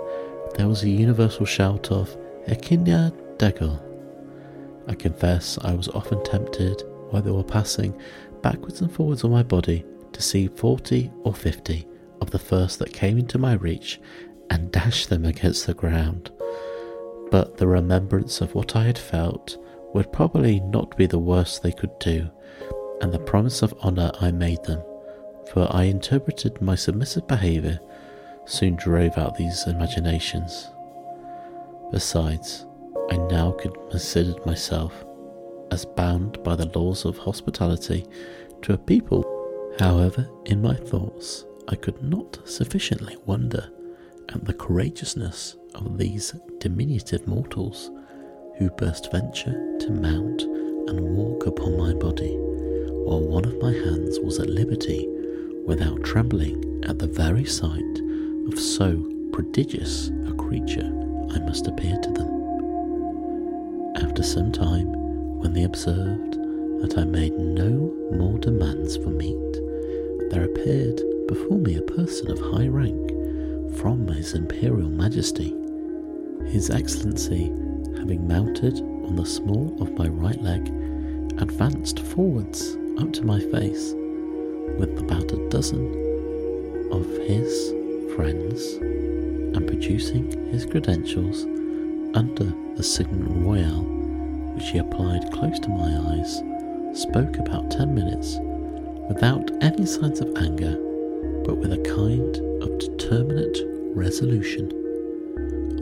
there 0.57 0.67
was 0.67 0.83
a 0.83 0.89
universal 0.89 1.45
shout 1.45 1.93
of 1.93 2.17
Hekinah 2.49 3.13
degul. 3.37 3.79
I 4.89 4.95
confess 4.95 5.59
I 5.63 5.75
was 5.75 5.89
often 5.89 6.25
tempted, 6.25 6.83
while 7.11 7.23
they 7.23 7.31
were 7.31 7.45
passing 7.45 7.97
backwards 8.43 8.81
and 8.81 8.91
forwards 8.91 9.25
on 9.25 9.31
my 9.31 9.43
body, 9.43 9.85
to 10.13 10.23
see 10.23 10.49
forty 10.49 11.13
or 11.25 11.35
fifty 11.35 11.87
of 12.23 12.31
the 12.31 12.39
first 12.39 12.79
that 12.79 12.93
came 12.93 13.19
into 13.19 13.39
my 13.39 13.53
reach 13.53 14.01
and 14.51 14.73
dash 14.73 15.07
them 15.07 15.27
against 15.27 15.67
the 15.67 15.75
ground. 15.75 16.31
But 17.31 17.59
the 17.59 17.67
remembrance 17.67 18.41
of 18.41 18.55
what 18.55 18.75
I 18.75 18.85
had 18.85 18.99
felt 18.99 19.59
would 19.95 20.13
probably 20.13 20.61
not 20.61 20.97
be 20.97 21.07
the 21.07 21.19
worst 21.19 21.63
they 21.63 21.73
could 21.73 21.99
do, 21.99 22.31
and 23.01 23.13
the 23.13 23.19
promise 23.19 23.63
of 23.63 23.75
honour 23.83 24.11
I 24.21 24.31
made 24.31 24.63
them, 24.65 24.83
for 25.53 25.69
I 25.71 25.85
interpreted 25.85 26.61
my 26.61 26.75
submissive 26.75 27.27
behaviour 27.27 27.81
soon 28.45 28.77
drove 28.77 29.17
out 29.19 29.37
these 29.37 29.67
imaginations. 29.67 30.71
Besides, 31.91 32.67
I 33.11 33.17
now 33.17 33.53
considered 33.91 34.45
myself 34.45 35.05
as 35.71 35.85
bound 35.85 36.43
by 36.43 36.57
the 36.57 36.69
laws 36.79 37.05
of 37.05 37.19
hospitality 37.19 38.07
to 38.63 38.75
a 38.75 38.79
people. 38.79 39.25
However, 39.79 40.29
in 40.47 40.63
my 40.63 40.75
thoughts, 40.75 41.45
I 41.69 41.77
could 41.77 42.03
not 42.03 42.39
sufficiently 42.45 43.17
wonder 43.27 43.71
at 44.31 44.45
the 44.45 44.55
courageousness 44.55 45.57
of 45.75 45.99
these 45.99 46.35
diminutive 46.59 47.27
mortals 47.27 47.91
who 48.59 48.69
burst 48.71 49.11
venture 49.13 49.79
to 49.79 49.91
mount 49.91 50.43
and 50.43 51.01
walk 51.01 51.47
upon 51.47 51.79
my 51.79 51.95
body, 51.95 52.35
while 52.37 53.21
one 53.21 53.45
of 53.45 53.61
my 53.61 53.73
hands 53.73 54.19
was 54.21 54.41
at 54.41 54.51
liberty 54.51 55.07
without 55.65 56.03
trembling 56.03 56.83
at 56.89 56.99
the 56.99 57.07
very 57.07 57.45
sight 57.45 58.01
of 58.49 58.59
so 58.59 59.03
prodigious 59.33 60.11
a 60.27 60.33
creature 60.33 60.93
I 61.31 61.39
must 61.41 61.67
appear 61.67 61.99
to 61.99 62.11
them. 62.11 62.29
After 63.97 64.23
some 64.23 64.51
time, 64.51 64.93
when 65.39 65.53
they 65.53 65.65
observed 65.65 66.35
that 66.83 66.97
I 66.99 67.05
made 67.05 67.35
no 67.39 67.95
more 68.13 68.39
demands 68.39 68.97
for 68.97 69.11
meat, 69.11 69.53
there 70.31 70.45
appeared 70.45 71.01
before 71.29 71.59
me 71.59 71.77
a 71.77 71.83
person 71.83 72.31
of 72.31 72.39
high 72.41 72.69
rank 72.69 73.11
from 73.77 74.09
His 74.09 74.35
Imperial 74.35 74.89
Majesty. 74.89 75.55
His 76.47 76.71
Excellency, 76.71 77.53
having 77.99 78.27
mounted 78.27 78.81
on 78.81 79.17
the 79.17 79.27
small 79.27 79.77
of 79.81 79.97
my 79.99 80.09
right 80.09 80.41
leg, 80.43 80.69
advanced 81.39 82.01
forwards 82.01 82.77
up 82.99 83.13
to 83.13 83.25
my 83.25 83.41
face 83.41 83.93
with 84.79 84.99
about 84.99 85.33
a 85.33 85.49
dozen 85.49 85.87
of 86.91 87.07
his 87.27 87.75
friends 88.15 88.75
and 89.55 89.67
producing 89.67 90.31
his 90.51 90.65
credentials 90.65 91.45
under 92.15 92.53
the 92.77 92.83
signet 92.83 93.29
royal 93.45 93.99
which 94.59 94.71
he 94.71 94.79
applied 94.79 95.31
close 95.33 95.61
to 95.61 95.69
my 95.69 95.97
eyes, 96.13 96.43
spoke 96.93 97.37
about 97.37 97.71
ten 97.71 97.95
minutes 97.95 98.39
without 99.09 99.51
any 99.63 99.87
signs 99.87 100.21
of 100.21 100.37
anger, 100.37 100.77
but 101.45 101.57
with 101.59 101.73
a 101.73 101.79
kind 101.79 102.37
of 102.63 102.79
determinate 102.79 103.59
resolution, 103.95 104.69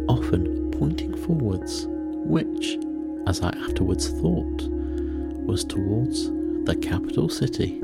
often 0.09 0.71
pointing 0.73 1.15
forwards, 1.17 1.87
which, 2.27 2.79
as 3.27 3.41
I 3.41 3.51
afterwards 3.51 4.09
thought, 4.09 4.69
was 5.47 5.65
towards 5.65 6.29
the 6.65 6.77
capital 6.81 7.29
city, 7.29 7.79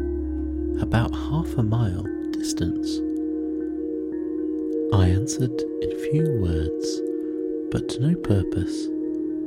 about 0.81 1.15
half 1.15 1.57
a 1.57 1.63
mile 1.63 2.03
distance. 2.33 2.99
I 4.93 5.09
answered 5.09 5.63
in 5.81 6.11
few 6.11 6.41
words, 6.41 7.01
but 7.71 7.89
to 7.91 8.01
no 8.01 8.15
purpose, 8.17 8.87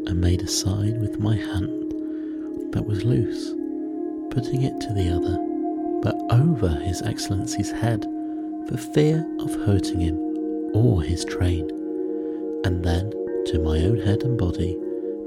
and 0.07 0.21
made 0.21 0.41
a 0.41 0.47
sign 0.47 0.99
with 0.99 1.19
my 1.19 1.35
hand 1.35 1.91
that 2.71 2.85
was 2.85 3.03
loose, 3.03 3.53
putting 4.31 4.63
it 4.63 4.79
to 4.81 4.93
the 4.93 5.09
other, 5.09 5.37
but 6.01 6.15
over 6.31 6.69
His 6.69 7.01
Excellency's 7.01 7.71
head, 7.71 8.05
for 8.67 8.77
fear 8.77 9.25
of 9.39 9.53
hurting 9.65 9.99
him 9.99 10.17
or 10.73 11.01
his 11.03 11.23
train, 11.23 11.69
and 12.65 12.83
then 12.83 13.11
to 13.45 13.59
my 13.59 13.79
own 13.81 13.99
head 13.99 14.23
and 14.23 14.37
body 14.37 14.75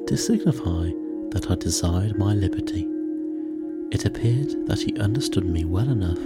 to 0.09 0.17
signify 0.17 0.91
that 1.29 1.51
I 1.51 1.55
desired 1.57 2.17
my 2.17 2.33
liberty. 2.33 2.89
It 3.91 4.07
appeared 4.07 4.67
that 4.67 4.81
he 4.81 4.99
understood 4.99 5.45
me 5.45 5.67
well 5.67 5.91
enough, 5.91 6.19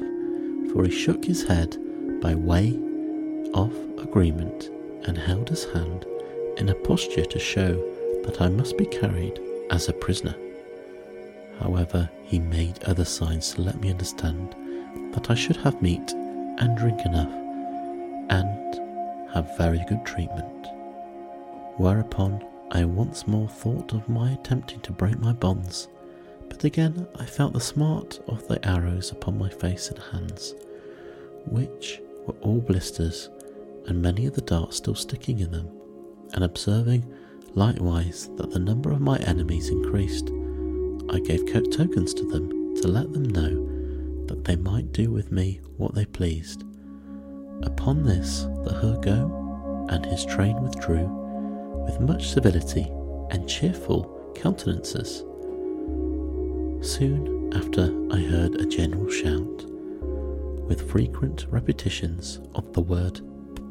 for 0.71 0.85
he 0.85 0.91
shook 0.93 1.25
his 1.25 1.43
head 1.43 1.77
by 2.21 2.37
way 2.37 2.79
of 3.55 3.75
agreement 3.99 4.71
and 5.09 5.19
held 5.19 5.49
his 5.49 5.65
hand 5.65 6.07
in 6.59 6.69
a 6.69 6.77
posture 6.77 7.25
to 7.25 7.39
show 7.41 7.75
that 8.25 8.41
I 8.41 8.49
must 8.49 8.79
be 8.79 8.87
carried 8.87 9.41
as 9.73 9.89
a 9.89 9.93
prisoner. 9.93 10.37
However, 11.59 12.09
he 12.23 12.39
made 12.39 12.85
other 12.85 13.05
signs 13.05 13.51
to 13.55 13.63
let 13.63 13.81
me 13.81 13.91
understand 13.91 14.55
that 15.13 15.29
I 15.29 15.35
should 15.35 15.57
have 15.57 15.83
meat 15.83 16.13
and 16.13 16.79
drink 16.79 17.05
enough 17.05 17.33
and 18.31 18.81
have 19.35 19.57
very 19.59 19.85
good 19.89 20.07
treatment. 20.07 20.69
Whereupon 21.79 22.45
I 22.75 22.87
once 22.87 23.27
more 23.27 23.49
thought 23.49 23.93
of 23.93 24.09
my 24.09 24.33
attempting 24.33 24.81
to 24.81 24.93
break 24.93 25.19
my 25.19 25.35
bonds, 25.35 25.89
but 26.49 26.65
again 26.65 27.07
I 27.17 27.27
felt 27.27 27.53
the 27.53 27.61
smart 27.61 28.19
of 28.29 28.49
the 28.49 28.67
arrows 28.67 29.13
upon 29.13 29.37
my 29.37 29.51
face 29.51 29.91
and 29.91 29.99
hands, 29.99 30.55
which 31.45 32.01
were 32.27 32.35
all 32.41 32.63
blisters 32.63 33.29
and 33.87 34.01
many 34.01 34.25
of 34.25 34.35
the 34.35 34.41
darts 34.41 34.79
still 34.79 34.95
sticking 34.95 35.41
in 35.41 35.51
them, 35.51 35.69
and 36.33 36.45
observing 36.45 37.05
likewise 37.55 38.31
that 38.37 38.51
the 38.51 38.59
number 38.59 38.91
of 38.91 39.03
my 39.03 39.19
enemies 39.19 39.69
increased, 39.69 40.31
I 41.11 41.19
gave 41.21 41.45
tokens 41.53 42.15
to 42.15 42.25
them 42.27 42.75
to 42.77 42.89
let 42.89 43.13
them 43.13 43.25
know 43.25 44.27
that 44.29 44.45
they 44.47 44.57
might 44.57 44.93
do 44.93 45.11
with 45.11 45.31
me 45.31 45.61
what 45.77 45.95
they 45.95 46.07
pleased. 46.07 46.65
Upon 47.65 48.03
this, 48.03 48.45
the 48.65 48.73
Hurgo 48.73 49.87
and 49.91 50.07
his 50.07 50.25
train 50.25 50.63
withdrew 50.63 51.22
with 51.85 52.01
much 52.01 52.31
civility 52.31 52.91
and 53.31 53.49
cheerful 53.49 54.33
countenances. 54.35 55.25
Soon 56.87 57.53
after, 57.55 57.85
I 58.13 58.21
heard 58.21 58.61
a 58.61 58.67
general 58.67 59.09
shout, 59.11 59.65
with 60.67 60.91
frequent 60.91 61.47
repetitions 61.51 62.41
of 62.55 62.73
the 62.73 62.81
word 62.81 63.21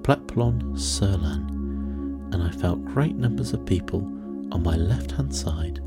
Peplom 0.04 0.78
Selan, 0.78 2.34
and 2.34 2.44
I 2.44 2.52
felt 2.52 2.86
great 2.86 3.16
numbers 3.16 3.54
of 3.54 3.66
people 3.66 4.02
on 4.52 4.64
my 4.64 4.76
left 4.76 5.12
hand 5.12 5.36
side 5.36 5.80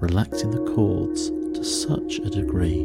relaxing 0.00 0.50
the 0.50 0.72
cords 0.74 1.30
to 1.30 1.64
such 1.64 2.18
a 2.18 2.30
degree 2.30 2.84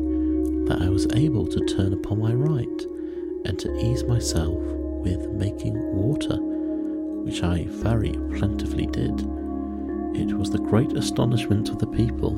that 0.65 0.81
I 0.81 0.89
was 0.89 1.07
able 1.13 1.45
to 1.47 1.65
turn 1.65 1.93
upon 1.93 2.19
my 2.19 2.33
right 2.33 2.81
and 3.45 3.59
to 3.59 3.75
ease 3.85 4.03
myself 4.05 4.57
with 4.57 5.29
making 5.31 5.75
water, 5.95 6.37
which 7.23 7.43
I 7.43 7.65
very 7.69 8.11
plentifully 8.37 8.85
did. 8.87 9.21
It 10.15 10.33
was 10.37 10.51
the 10.51 10.59
great 10.59 10.93
astonishment 10.93 11.69
of 11.69 11.79
the 11.79 11.87
people, 11.87 12.35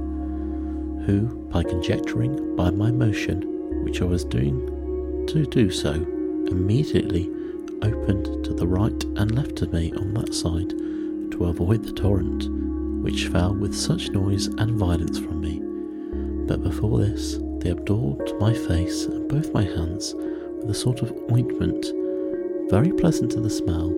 who, 1.06 1.28
by 1.52 1.64
conjecturing 1.64 2.56
by 2.56 2.72
my 2.72 2.92
motion 2.92 3.84
which 3.84 4.02
I 4.02 4.06
was 4.06 4.24
doing 4.26 5.26
to 5.28 5.46
do 5.46 5.70
so, 5.70 5.94
immediately 5.94 7.30
opened 7.82 8.46
to 8.46 8.54
the 8.54 8.68
right 8.68 9.04
and 9.04 9.36
left 9.36 9.62
of 9.62 9.74
me 9.74 9.92
on 9.94 10.14
that 10.14 10.34
side 10.34 10.70
to 11.32 11.46
avoid 11.46 11.84
the 11.84 11.92
torrent, 11.92 12.48
which 13.04 13.28
fell 13.28 13.54
with 13.54 13.76
such 13.76 14.10
noise 14.10 14.48
and 14.48 14.72
violence 14.72 15.20
from 15.20 15.42
me. 15.42 15.62
But 16.48 16.64
before 16.64 17.00
this, 17.00 17.40
they 17.60 17.72
absorbed 17.72 18.34
my 18.40 18.54
face 18.54 19.06
and 19.06 19.28
both 19.28 19.54
my 19.54 19.64
hands 19.64 20.14
with 20.16 20.70
a 20.70 20.74
sort 20.74 21.02
of 21.02 21.12
ointment, 21.32 21.86
very 22.70 22.92
pleasant 22.92 23.32
to 23.32 23.42
the 23.42 23.50
smell, 23.50 23.90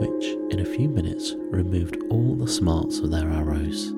which 0.00 0.24
in 0.50 0.60
a 0.60 0.64
few 0.64 0.88
minutes 0.88 1.34
removed 1.50 1.98
all 2.08 2.34
the 2.34 2.48
smarts 2.48 3.00
of 3.00 3.10
their 3.10 3.28
arrows. 3.28 3.92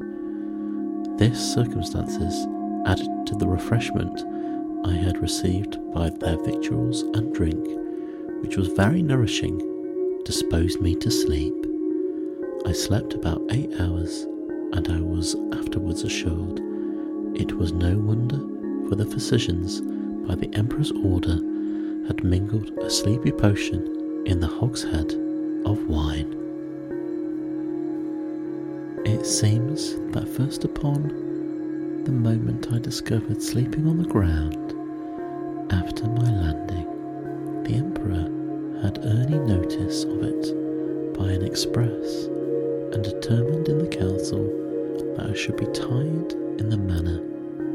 This 1.16 1.54
circumstances, 1.54 2.46
added 2.86 3.26
to 3.28 3.36
the 3.36 3.46
refreshment 3.46 4.24
I 4.84 4.94
had 4.94 5.22
received 5.22 5.78
by 5.94 6.10
their 6.10 6.36
victuals 6.42 7.02
and 7.02 7.32
drink, 7.32 7.64
which 8.42 8.56
was 8.56 8.66
very 8.68 9.00
nourishing, 9.00 9.60
disposed 10.24 10.80
me 10.80 10.96
to 10.96 11.10
sleep. 11.10 11.54
I 12.66 12.72
slept 12.72 13.14
about 13.14 13.42
eight 13.52 13.70
hours, 13.80 14.24
and 14.72 14.88
I 14.88 15.00
was 15.00 15.36
afterwards 15.52 16.02
assured 16.02 16.58
it 17.36 17.52
was 17.52 17.72
no 17.72 17.96
wonder, 17.96 18.38
for 18.88 18.96
the 18.96 19.06
physicians, 19.06 19.80
by 20.26 20.34
the 20.34 20.52
Emperor's 20.54 20.90
order, 20.90 21.36
had 22.08 22.24
mingled 22.24 22.70
a 22.80 22.90
sleepy 22.90 23.30
potion 23.30 24.24
in 24.26 24.40
the 24.40 24.48
hogshead 24.48 25.21
of 25.64 25.86
wine. 25.88 26.38
It 29.04 29.26
seems 29.26 29.96
that 30.12 30.28
first 30.28 30.64
upon 30.64 32.02
the 32.04 32.12
moment 32.12 32.72
I 32.72 32.78
discovered 32.78 33.42
sleeping 33.42 33.86
on 33.86 33.98
the 33.98 34.08
ground 34.08 34.72
after 35.72 36.06
my 36.06 36.30
landing, 36.30 37.62
the 37.64 37.74
Emperor 37.74 38.28
had 38.82 38.98
early 39.04 39.38
notice 39.38 40.04
of 40.04 40.22
it 40.22 41.14
by 41.16 41.30
an 41.30 41.42
express, 41.44 42.24
and 42.92 43.02
determined 43.02 43.68
in 43.68 43.78
the 43.78 43.86
council 43.86 44.44
that 45.16 45.30
I 45.30 45.34
should 45.34 45.56
be 45.56 45.66
tied 45.66 46.32
in 46.60 46.68
the 46.68 46.76
manner 46.76 47.22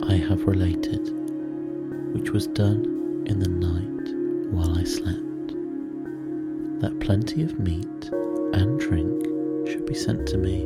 I 0.08 0.14
have 0.16 0.46
related, 0.46 1.10
which 2.14 2.32
was 2.32 2.48
done 2.48 3.24
in 3.26 3.40
the 3.40 3.50
night 3.50 4.14
while 4.52 4.78
I 4.78 4.84
slept, 4.84 5.27
that 6.80 7.00
plenty 7.00 7.44
of 7.44 7.60
meat 7.60 8.10
and 8.54 8.80
drink 8.80 9.26
should 9.68 9.86
be 9.86 9.94
sent 9.94 10.28
to 10.28 10.38
me, 10.38 10.64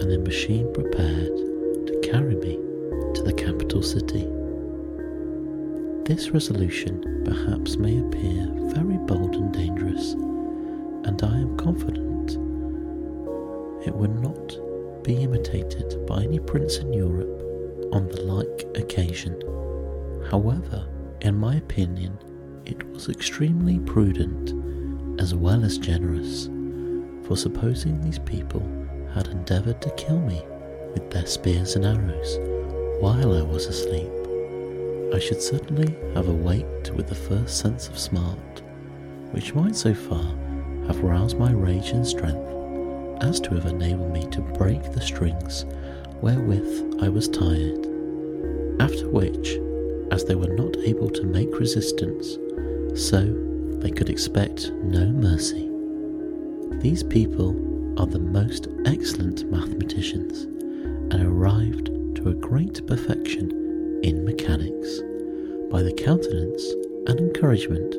and 0.00 0.10
a 0.12 0.18
machine 0.18 0.72
prepared 0.72 1.36
to 1.86 2.00
carry 2.02 2.34
me 2.36 2.56
to 3.14 3.22
the 3.22 3.32
capital 3.32 3.82
city. 3.82 4.26
This 6.04 6.30
resolution 6.30 7.22
perhaps 7.24 7.76
may 7.76 7.98
appear 7.98 8.48
very 8.74 8.96
bold 8.98 9.34
and 9.34 9.52
dangerous, 9.52 10.12
and 10.12 11.22
I 11.22 11.38
am 11.38 11.56
confident 11.56 12.32
it 13.86 13.94
would 13.94 14.20
not 14.20 14.58
be 15.04 15.22
imitated 15.22 16.04
by 16.06 16.22
any 16.22 16.40
prince 16.40 16.78
in 16.78 16.92
Europe 16.92 17.42
on 17.92 18.08
the 18.08 18.22
like 18.22 18.66
occasion. 18.76 19.40
However, 20.30 20.88
in 21.20 21.36
my 21.36 21.56
opinion, 21.56 22.18
it 22.64 22.88
was 22.90 23.08
extremely 23.08 23.78
prudent 23.78 24.52
as 25.18 25.34
well 25.34 25.64
as 25.64 25.78
generous, 25.78 26.46
for 27.26 27.36
supposing 27.36 28.00
these 28.00 28.18
people 28.18 28.62
had 29.14 29.28
endeavoured 29.28 29.80
to 29.82 29.90
kill 29.90 30.20
me 30.20 30.42
with 30.92 31.10
their 31.10 31.26
spears 31.26 31.76
and 31.76 31.84
arrows 31.84 32.38
while 33.00 33.36
I 33.36 33.42
was 33.42 33.66
asleep, 33.66 34.10
I 35.14 35.18
should 35.18 35.42
certainly 35.42 35.94
have 36.14 36.28
awaked 36.28 36.90
with 36.92 37.08
the 37.08 37.14
first 37.14 37.58
sense 37.58 37.88
of 37.88 37.98
smart, 37.98 38.62
which 39.32 39.54
might 39.54 39.76
so 39.76 39.94
far 39.94 40.24
have 40.86 41.02
roused 41.02 41.38
my 41.38 41.52
rage 41.52 41.90
and 41.90 42.06
strength 42.06 42.52
as 43.22 43.38
to 43.40 43.54
have 43.54 43.66
enabled 43.66 44.12
me 44.12 44.26
to 44.28 44.40
break 44.40 44.92
the 44.92 45.00
strings 45.00 45.64
wherewith 46.20 47.02
I 47.02 47.08
was 47.08 47.28
tied. 47.28 47.86
After 48.80 49.08
which, 49.10 49.58
as 50.10 50.24
they 50.24 50.34
were 50.34 50.54
not 50.54 50.76
able 50.78 51.10
to 51.10 51.24
make 51.24 51.58
resistance, 51.58 52.38
so 52.94 53.45
they 53.86 53.92
could 53.92 54.10
expect 54.10 54.72
no 54.82 55.06
mercy. 55.06 55.70
These 56.80 57.04
people 57.04 57.50
are 58.00 58.06
the 58.06 58.18
most 58.18 58.66
excellent 58.84 59.48
mathematicians 59.48 60.42
and 61.12 61.22
arrived 61.22 62.16
to 62.16 62.30
a 62.30 62.34
great 62.34 62.84
perfection 62.88 64.00
in 64.02 64.24
mechanics 64.24 65.02
by 65.70 65.82
the 65.82 65.94
countenance 65.96 66.64
and 67.06 67.20
encouragement 67.20 67.94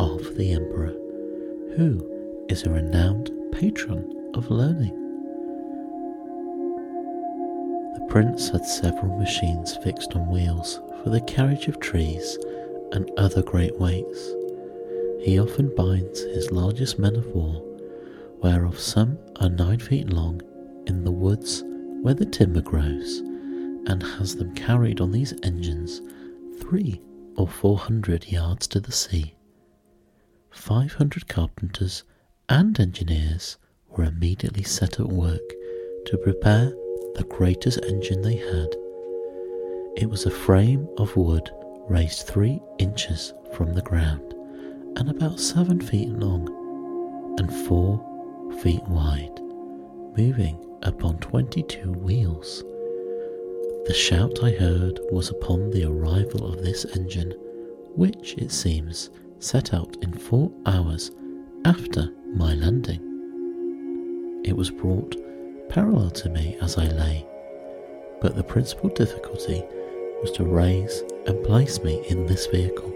of 0.00 0.34
the 0.34 0.50
Emperor, 0.50 0.96
who 1.76 2.04
is 2.48 2.64
a 2.64 2.70
renowned 2.70 3.30
patron 3.52 4.32
of 4.34 4.50
learning. 4.50 4.96
The 7.94 8.06
prince 8.08 8.48
had 8.48 8.66
several 8.66 9.16
machines 9.16 9.76
fixed 9.76 10.16
on 10.16 10.28
wheels 10.28 10.80
for 11.04 11.10
the 11.10 11.20
carriage 11.20 11.68
of 11.68 11.78
trees 11.78 12.36
and 12.90 13.08
other 13.16 13.42
great 13.42 13.78
weights. 13.78 14.34
He 15.22 15.38
often 15.38 15.74
binds 15.74 16.20
his 16.20 16.50
largest 16.50 16.98
men 16.98 17.16
of 17.16 17.26
war, 17.34 17.62
whereof 18.42 18.78
some 18.78 19.18
are 19.36 19.48
nine 19.48 19.78
feet 19.78 20.10
long, 20.10 20.40
in 20.86 21.04
the 21.04 21.12
woods 21.12 21.62
where 22.02 22.14
the 22.14 22.26
timber 22.26 22.60
grows, 22.62 23.18
and 23.86 24.02
has 24.02 24.36
them 24.36 24.54
carried 24.54 25.00
on 25.00 25.12
these 25.12 25.34
engines 25.42 26.00
three 26.58 27.00
or 27.36 27.46
four 27.46 27.78
hundred 27.78 28.30
yards 28.30 28.66
to 28.68 28.80
the 28.80 28.92
sea. 28.92 29.34
Five 30.50 30.94
hundred 30.94 31.28
carpenters 31.28 32.04
and 32.48 32.78
engineers 32.78 33.58
were 33.88 34.04
immediately 34.04 34.64
set 34.64 34.98
at 35.00 35.08
work 35.08 35.48
to 36.06 36.18
prepare 36.18 36.70
the 37.14 37.26
greatest 37.28 37.84
engine 37.84 38.22
they 38.22 38.36
had 38.36 38.74
it 39.96 40.08
was 40.08 40.24
a 40.24 40.30
frame 40.30 40.88
of 40.98 41.14
wood 41.16 41.50
raised 41.88 42.26
three 42.26 42.60
inches 42.78 43.34
from 43.52 43.74
the 43.74 43.82
ground 43.82 44.34
and 44.96 45.08
about 45.08 45.40
seven 45.40 45.80
feet 45.80 46.08
long 46.08 46.48
and 47.38 47.52
four 47.66 47.98
feet 48.62 48.82
wide, 48.88 49.40
moving 50.16 50.58
upon 50.82 51.18
twenty 51.18 51.62
two 51.62 51.92
wheels. 51.92 52.64
The 53.86 53.94
shout 53.94 54.42
I 54.42 54.50
heard 54.50 55.00
was 55.10 55.30
upon 55.30 55.70
the 55.70 55.84
arrival 55.84 56.46
of 56.46 56.62
this 56.62 56.84
engine, 56.96 57.32
which, 57.96 58.34
it 58.34 58.52
seems, 58.52 59.10
set 59.38 59.72
out 59.72 59.96
in 60.02 60.12
four 60.12 60.52
hours 60.66 61.10
after 61.64 62.12
my 62.34 62.54
landing. 62.54 63.00
It 64.44 64.56
was 64.56 64.70
brought 64.70 65.16
parallel 65.68 66.10
to 66.10 66.28
me 66.28 66.56
as 66.60 66.76
I 66.76 66.88
lay, 66.88 67.26
but 68.20 68.36
the 68.36 68.44
principal 68.44 68.90
difficulty 68.90 69.62
was 70.20 70.30
to 70.32 70.44
raise 70.44 71.02
and 71.26 71.42
place 71.44 71.80
me 71.82 72.04
in 72.08 72.26
this 72.26 72.46
vehicle. 72.46 72.92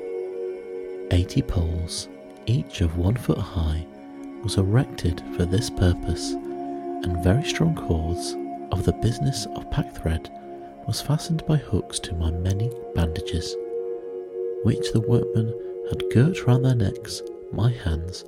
Eighty 1.10 1.42
poles, 1.42 2.08
each 2.46 2.80
of 2.80 2.96
one 2.96 3.16
foot 3.16 3.38
high, 3.38 3.86
was 4.42 4.56
erected 4.56 5.22
for 5.36 5.44
this 5.44 5.70
purpose, 5.70 6.32
and 6.32 7.22
very 7.22 7.44
strong 7.44 7.74
cords 7.74 8.34
of 8.72 8.84
the 8.84 8.92
business 8.94 9.46
of 9.54 9.70
packthread 9.70 10.30
was 10.86 11.00
fastened 11.00 11.44
by 11.46 11.56
hooks 11.56 11.98
to 12.00 12.14
my 12.14 12.30
many 12.30 12.70
bandages, 12.94 13.54
which 14.64 14.92
the 14.92 15.00
workmen 15.00 15.52
had 15.90 16.02
girt 16.12 16.46
round 16.46 16.64
their 16.64 16.74
necks, 16.74 17.22
my 17.52 17.70
hands, 17.70 18.24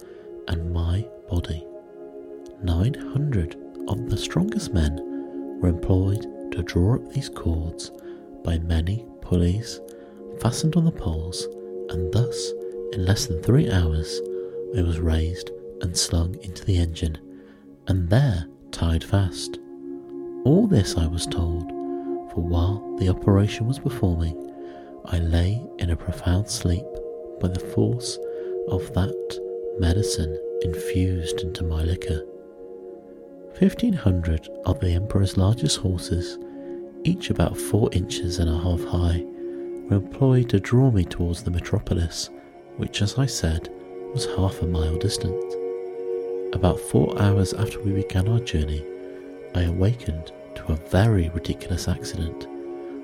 and 0.49 0.73
my 0.73 1.07
body. 1.29 1.67
Nine 2.63 2.95
hundred 2.95 3.57
of 3.89 4.09
the 4.09 4.17
strongest 4.17 4.73
men 4.73 5.59
were 5.61 5.69
employed 5.69 6.53
to 6.53 6.63
draw 6.63 6.97
up 6.97 7.13
these 7.13 7.29
cords 7.29 7.91
by 8.45 8.59
many 8.59 9.05
pulleys 9.21 9.81
fastened 10.41 10.77
on 10.77 10.85
the 10.85 10.93
poles, 10.93 11.47
and 11.91 12.13
thus, 12.13 12.53
in 12.93 13.05
less 13.05 13.27
than 13.27 13.43
three 13.43 13.71
hours, 13.71 14.21
I 14.77 14.83
was 14.83 15.01
raised 15.01 15.51
and 15.81 15.97
slung 15.97 16.37
into 16.43 16.65
the 16.65 16.79
engine, 16.79 17.19
and 17.87 18.09
there 18.09 18.47
tied 18.71 19.05
fast. 19.05 19.59
All 20.45 20.67
this 20.67 20.97
I 20.97 21.07
was 21.07 21.27
told, 21.27 21.69
for 22.33 22.43
while 22.43 22.97
the 22.99 23.09
operation 23.09 23.67
was 23.67 23.79
performing, 23.79 24.53
I 25.07 25.19
lay 25.19 25.63
in 25.79 25.91
a 25.91 25.97
profound 25.97 26.49
sleep 26.49 26.85
by 27.41 27.49
the 27.49 27.61
force 27.61 28.19
of 28.69 28.93
that 28.95 29.41
medicine 29.79 30.39
infused 30.63 31.41
into 31.41 31.65
my 31.65 31.83
liquor. 31.83 32.25
Fifteen 33.55 33.93
hundred 33.93 34.49
of 34.65 34.81
the 34.81 34.93
Emperor's 34.93 35.37
largest 35.37 35.79
horses 35.79 36.39
each 37.07 37.31
about 37.31 37.57
four 37.57 37.89
inches 37.93 38.41
and 38.41 38.51
a 38.51 38.59
half 38.59 38.85
high, 38.85 39.25
were 39.89 39.97
employed 39.97 40.49
to 40.51 40.59
draw 40.59 40.91
me 40.91 41.05
towards 41.05 41.43
the 41.45 41.51
metropolis, 41.51 42.31
which, 42.77 43.03
as 43.03 43.19
I 43.19 43.27
said, 43.27 43.69
was 44.13 44.27
half 44.37 44.63
a 44.63 44.67
mile 44.67 44.97
distant. 44.97 45.43
About 46.55 46.81
four 46.81 47.21
hours 47.21 47.53
after 47.55 47.81
we 47.81 47.93
began 47.93 48.29
our 48.29 48.41
journey, 48.41 48.85
I 49.55 49.63
awakened 49.63 50.33
to 50.57 50.73
a 50.73 50.77
very 50.77 51.29
ridiculous 51.31 51.89
accident, 51.89 52.47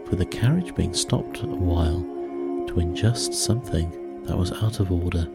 for 0.09 0.16
the 0.16 0.27
carriage 0.27 0.75
being 0.75 0.95
stopped 0.95 1.43
a 1.43 1.47
while 1.47 2.01
to 2.68 2.81
adjust 2.81 3.35
something 3.35 4.25
that 4.25 4.37
was 4.37 4.53
out 4.53 4.81
of 4.81 4.93
order. 4.93 5.27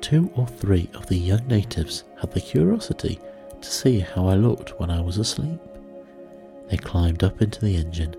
Two 0.00 0.30
or 0.36 0.46
three 0.46 0.88
of 0.94 1.06
the 1.06 1.16
young 1.16 1.46
natives 1.46 2.04
had 2.20 2.32
the 2.32 2.40
curiosity 2.40 3.18
to 3.60 3.68
see 3.70 4.00
how 4.00 4.28
I 4.28 4.34
looked 4.34 4.78
when 4.78 4.90
I 4.90 5.00
was 5.00 5.18
asleep. 5.18 5.60
They 6.68 6.76
climbed 6.76 7.24
up 7.24 7.40
into 7.42 7.60
the 7.60 7.76
engine, 7.76 8.14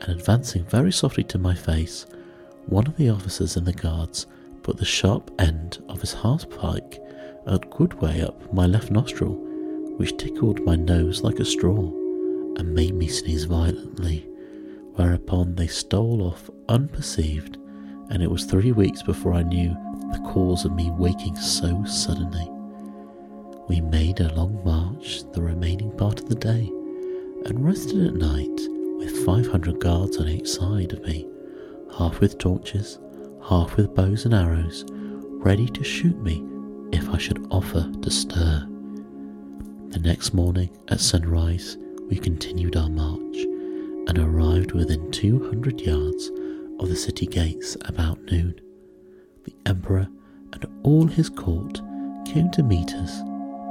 and 0.00 0.10
advancing 0.10 0.64
very 0.64 0.92
softly 0.92 1.24
to 1.24 1.38
my 1.38 1.54
face, 1.54 2.06
one 2.66 2.86
of 2.86 2.96
the 2.96 3.10
officers 3.10 3.56
in 3.56 3.64
the 3.64 3.72
guards 3.72 4.26
put 4.62 4.76
the 4.76 4.84
sharp 4.84 5.30
end 5.38 5.82
of 5.88 6.00
his 6.00 6.12
half 6.12 6.48
pike 6.50 7.00
a 7.46 7.58
good 7.58 7.94
way 7.94 8.22
up 8.22 8.52
my 8.52 8.66
left 8.66 8.90
nostril, 8.90 9.34
which 9.96 10.16
tickled 10.16 10.64
my 10.64 10.76
nose 10.76 11.22
like 11.22 11.40
a 11.40 11.44
straw, 11.44 11.78
and 12.56 12.74
made 12.74 12.94
me 12.94 13.08
sneeze 13.08 13.44
violently, 13.44 14.28
whereupon 14.94 15.54
they 15.54 15.66
stole 15.66 16.22
off 16.22 16.48
unperceived, 16.68 17.56
and 18.10 18.22
it 18.22 18.30
was 18.30 18.44
three 18.44 18.72
weeks 18.72 19.02
before 19.02 19.34
I 19.34 19.42
knew 19.42 19.70
the 20.12 20.30
cause 20.32 20.64
of 20.64 20.72
me 20.72 20.90
waking 20.92 21.36
so 21.36 21.84
suddenly. 21.84 22.48
We 23.68 23.80
made 23.80 24.20
a 24.20 24.32
long 24.34 24.62
march 24.64 25.22
the 25.32 25.42
remaining 25.42 25.90
part 25.96 26.20
of 26.20 26.28
the 26.28 26.34
day 26.34 26.70
and 27.46 27.64
rested 27.64 28.06
at 28.06 28.14
night 28.14 28.60
with 28.98 29.24
500 29.24 29.80
guards 29.80 30.18
on 30.18 30.28
each 30.28 30.48
side 30.48 30.92
of 30.92 31.02
me, 31.02 31.26
half 31.96 32.20
with 32.20 32.38
torches, 32.38 32.98
half 33.44 33.76
with 33.76 33.94
bows 33.94 34.24
and 34.24 34.34
arrows, 34.34 34.84
ready 34.88 35.66
to 35.68 35.84
shoot 35.84 36.16
me 36.18 36.44
if 36.92 37.08
I 37.10 37.18
should 37.18 37.46
offer 37.50 37.90
to 38.02 38.10
stir. 38.10 38.66
The 39.88 40.00
next 40.00 40.32
morning 40.32 40.70
at 40.88 41.00
sunrise, 41.00 41.76
we 42.08 42.16
continued 42.16 42.76
our 42.76 42.88
march 42.88 43.36
and 44.08 44.18
arrived 44.18 44.72
within 44.72 45.10
200 45.10 45.80
yards 45.80 46.30
of 46.80 46.88
the 46.88 46.96
city 46.96 47.26
gates 47.26 47.76
about 47.84 48.20
noon. 48.30 48.60
The 49.44 49.54
Emperor 49.66 50.08
and 50.52 50.66
all 50.82 51.06
his 51.06 51.28
court 51.28 51.80
came 52.26 52.50
to 52.52 52.62
meet 52.62 52.94
us, 52.94 53.20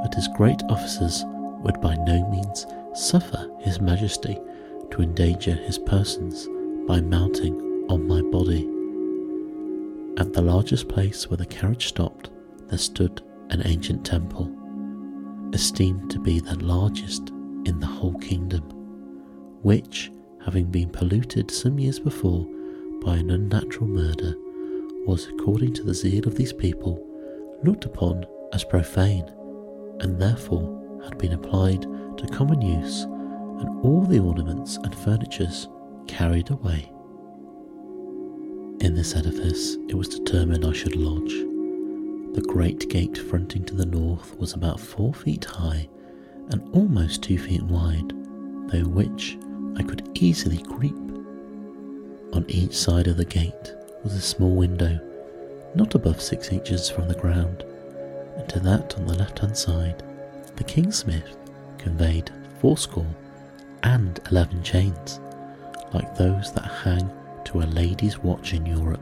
but 0.03 0.13
his 0.13 0.28
great 0.36 0.61
officers 0.69 1.24
would 1.63 1.80
by 1.82 1.95
no 1.95 2.28
means 2.30 2.65
suffer 2.93 3.49
His 3.61 3.80
Majesty 3.80 4.38
to 4.91 5.01
endanger 5.01 5.53
his 5.53 5.78
persons 5.78 6.47
by 6.88 7.01
mounting 7.01 7.55
on 7.89 8.07
my 8.07 8.22
body. 8.22 8.70
At 10.18 10.34
the 10.34 10.41
largest 10.41 10.88
place 10.88 11.30
where 11.30 11.38
the 11.38 11.45
carriage 11.45 11.88
stopped, 11.88 12.30
there 12.68 12.78
stood 12.78 13.22
an 13.49 13.62
ancient 13.66 14.05
temple, 14.05 14.51
esteemed 15.53 16.12
to 16.12 16.20
be 16.20 16.39
the 16.39 16.55
largest 16.64 17.30
in 17.66 17.80
the 17.80 17.88
whole 17.88 18.16
kingdom, 18.16 18.64
which, 19.62 20.12
having 20.43 20.66
been 20.66 20.89
polluted 20.89 21.49
some 21.49 21.80
years 21.80 21.99
before 21.99 22.45
by 23.03 23.18
an 23.18 23.30
unnatural 23.32 23.88
murder, 23.88 24.36
was, 25.05 25.28
according 25.28 25.74
to 25.74 25.84
the 25.84 25.93
zeal 25.93 26.28
of 26.28 26.36
these 26.36 26.53
people, 26.53 27.03
looked 27.64 27.86
upon 27.86 28.26
as 28.53 28.64
profane, 28.64 29.26
and 30.01 30.20
therefore 30.20 30.99
had 31.03 31.18
been 31.18 31.34
applied 31.34 31.82
to 32.18 32.28
common 32.32 32.62
use, 32.62 33.03
and 33.03 33.70
all 33.84 34.01
the 34.01 34.20
ornaments 34.20 34.78
and 34.78 34.93
furnitures 34.93 35.68
carried 36.07 36.49
away. 36.49 36.91
In 38.82 38.95
this 38.95 39.15
edifice 39.15 39.75
it 39.89 39.93
was 39.93 40.07
determined 40.07 40.65
I 40.65 40.73
should 40.73 40.95
lodge. 40.95 41.34
The 42.34 42.43
great 42.47 42.89
gate 42.89 43.15
fronting 43.15 43.63
to 43.65 43.75
the 43.75 43.86
north 43.86 44.36
was 44.39 44.53
about 44.53 44.79
four 44.79 45.13
feet 45.13 45.45
high 45.45 45.88
and 46.49 46.67
almost 46.73 47.21
two 47.21 47.38
feet 47.38 47.61
wide, 47.61 48.09
through 48.71 48.89
which 48.89 49.38
I 49.75 49.84
could 49.84 50.09
easily 50.15 50.63
creep. 50.63 50.97
On 52.34 52.43
each 52.47 52.73
side 52.73 53.05
of 53.05 53.17
the 53.17 53.25
gate 53.25 53.71
was 54.03 54.15
a 54.15 54.21
small 54.21 54.55
window, 54.55 54.99
not 55.75 55.93
above 55.93 56.19
six 56.19 56.49
inches 56.49 56.89
from 56.89 57.07
the 57.07 57.13
ground, 57.13 57.63
and 58.36 58.49
to 58.49 58.59
that 58.61 58.95
on 58.97 59.05
the 59.05 59.13
left 59.13 59.38
hand 59.38 59.55
side, 59.55 60.01
the 60.55 60.63
kingsmith 60.63 61.38
conveyed 61.77 62.32
fourscore 62.59 63.15
and 63.84 64.19
eleven 64.32 64.63
chains, 64.63 65.19
like 65.93 66.15
those 66.15 66.51
that 66.53 66.65
hang 66.84 67.11
to 67.45 67.61
a 67.61 67.63
lady's 67.63 68.19
watch 68.19 68.53
in 68.53 68.65
Europe, 68.65 69.01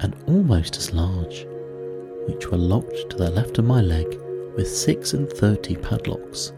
and 0.00 0.14
almost 0.26 0.76
as 0.76 0.92
large, 0.92 1.46
which 2.26 2.48
were 2.48 2.58
locked 2.58 3.10
to 3.10 3.16
the 3.16 3.30
left 3.30 3.58
of 3.58 3.64
my 3.64 3.80
leg 3.80 4.06
with 4.56 4.68
six 4.68 5.12
and 5.14 5.28
thirty 5.30 5.76
padlocks. 5.76 6.52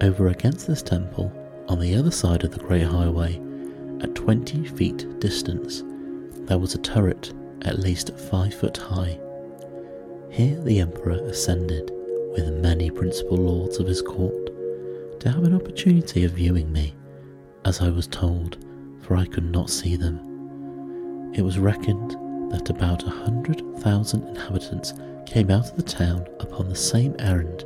Over 0.00 0.28
against 0.28 0.66
this 0.66 0.82
temple, 0.82 1.32
on 1.68 1.80
the 1.80 1.94
other 1.94 2.10
side 2.10 2.44
of 2.44 2.52
the 2.52 2.60
great 2.60 2.86
highway, 2.86 3.40
at 4.00 4.14
twenty 4.14 4.64
feet 4.64 5.20
distance, 5.20 5.82
there 6.46 6.58
was 6.58 6.74
a 6.74 6.78
turret 6.78 7.32
at 7.62 7.80
least 7.80 8.16
five 8.16 8.54
foot 8.54 8.76
high. 8.76 9.18
Here 10.30 10.60
the 10.62 10.80
emperor 10.80 11.20
ascended 11.26 11.90
with 12.32 12.62
many 12.62 12.90
principal 12.90 13.36
lords 13.36 13.78
of 13.78 13.86
his 13.86 14.00
court 14.00 14.50
to 15.20 15.30
have 15.30 15.42
an 15.42 15.54
opportunity 15.54 16.24
of 16.24 16.32
viewing 16.32 16.72
me, 16.72 16.94
as 17.64 17.80
I 17.80 17.88
was 17.88 18.06
told, 18.06 18.64
for 19.08 19.16
I 19.16 19.24
could 19.24 19.50
not 19.50 19.70
see 19.70 19.96
them. 19.96 20.20
It 21.34 21.40
was 21.40 21.58
reckoned 21.58 22.10
that 22.52 22.68
about 22.68 23.06
a 23.06 23.10
hundred 23.10 23.62
thousand 23.78 24.28
inhabitants 24.28 24.92
came 25.24 25.50
out 25.50 25.70
of 25.70 25.76
the 25.76 25.82
town 25.82 26.26
upon 26.40 26.68
the 26.68 26.76
same 26.76 27.16
errand 27.18 27.64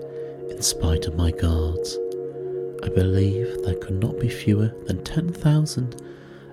in 0.48 0.62
spite 0.62 1.06
of 1.06 1.16
my 1.16 1.32
guards. 1.32 1.98
I 2.84 2.88
believe 2.90 3.60
there 3.64 3.74
could 3.74 4.00
not 4.00 4.20
be 4.20 4.28
fewer 4.28 4.72
than 4.86 5.02
ten 5.02 5.32
thousand 5.32 6.00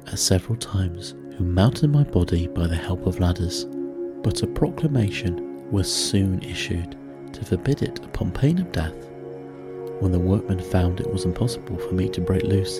at 0.07 0.17
several 0.17 0.57
times 0.57 1.13
who 1.37 1.43
mounted 1.43 1.91
my 1.91 2.03
body 2.03 2.47
by 2.47 2.65
the 2.65 2.75
help 2.75 3.05
of 3.05 3.19
ladders, 3.19 3.65
but 4.23 4.41
a 4.41 4.47
proclamation 4.47 5.69
was 5.71 5.93
soon 5.93 6.41
issued 6.41 6.97
to 7.33 7.45
forbid 7.45 7.83
it 7.83 8.03
upon 8.03 8.31
pain 8.31 8.57
of 8.57 8.71
death. 8.71 8.95
When 9.99 10.11
the 10.11 10.19
workmen 10.19 10.59
found 10.59 10.99
it 10.99 11.11
was 11.11 11.25
impossible 11.25 11.77
for 11.77 11.93
me 11.93 12.09
to 12.09 12.21
break 12.21 12.43
loose, 12.43 12.79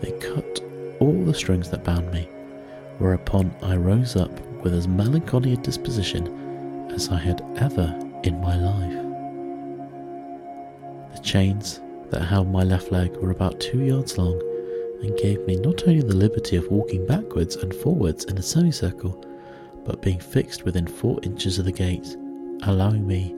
they 0.00 0.12
cut 0.20 0.47
all 1.00 1.24
the 1.24 1.34
strings 1.34 1.70
that 1.70 1.84
bound 1.84 2.10
me, 2.12 2.28
whereupon 2.98 3.54
I 3.62 3.76
rose 3.76 4.16
up 4.16 4.40
with 4.62 4.74
as 4.74 4.88
melancholy 4.88 5.52
a 5.52 5.56
disposition 5.56 6.90
as 6.90 7.08
I 7.08 7.18
had 7.18 7.42
ever 7.56 7.96
in 8.24 8.40
my 8.40 8.56
life. 8.56 9.04
The 11.14 11.22
chains 11.22 11.80
that 12.10 12.24
held 12.24 12.48
my 12.48 12.64
left 12.64 12.90
leg 12.90 13.16
were 13.16 13.30
about 13.30 13.60
two 13.60 13.82
yards 13.82 14.18
long 14.18 14.40
and 15.02 15.16
gave 15.18 15.46
me 15.46 15.56
not 15.56 15.86
only 15.86 16.00
the 16.00 16.16
liberty 16.16 16.56
of 16.56 16.70
walking 16.70 17.06
backwards 17.06 17.56
and 17.56 17.74
forwards 17.74 18.24
in 18.24 18.38
a 18.38 18.42
semicircle, 18.42 19.24
but 19.84 20.02
being 20.02 20.18
fixed 20.18 20.64
within 20.64 20.86
four 20.86 21.18
inches 21.22 21.58
of 21.58 21.64
the 21.64 21.72
gate, 21.72 22.16
allowing 22.64 23.06
me 23.06 23.34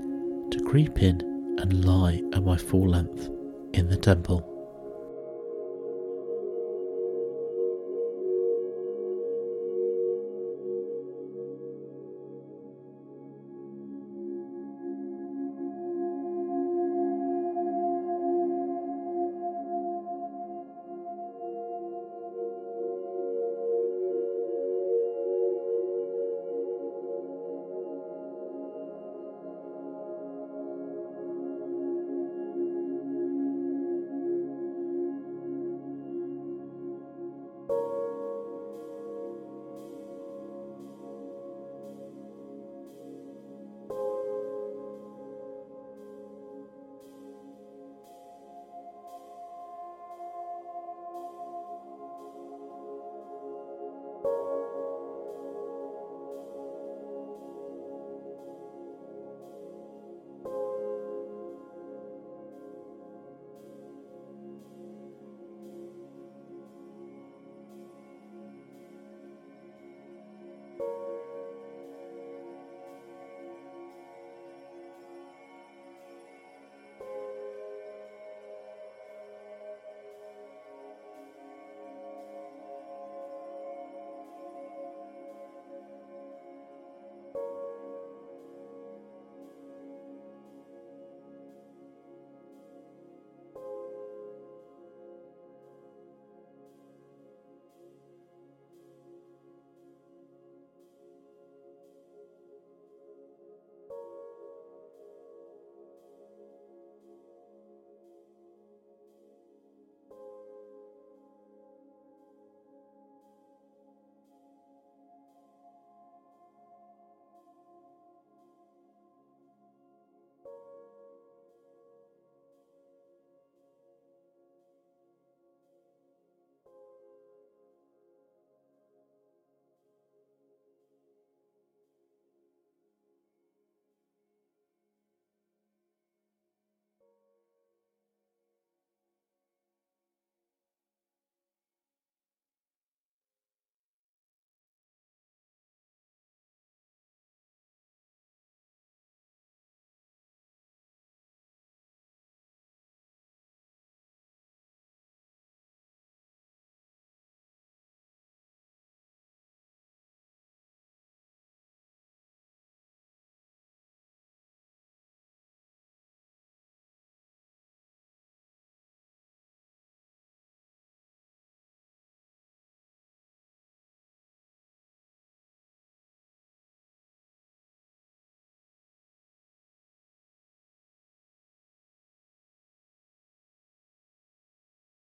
to 0.51 0.65
creep 0.65 1.03
in 1.03 1.21
and 1.61 1.85
lie 1.85 2.23
at 2.33 2.43
my 2.43 2.57
full 2.57 2.89
length 2.89 3.29
in 3.75 3.89
the 3.89 3.97
temple. 3.97 4.50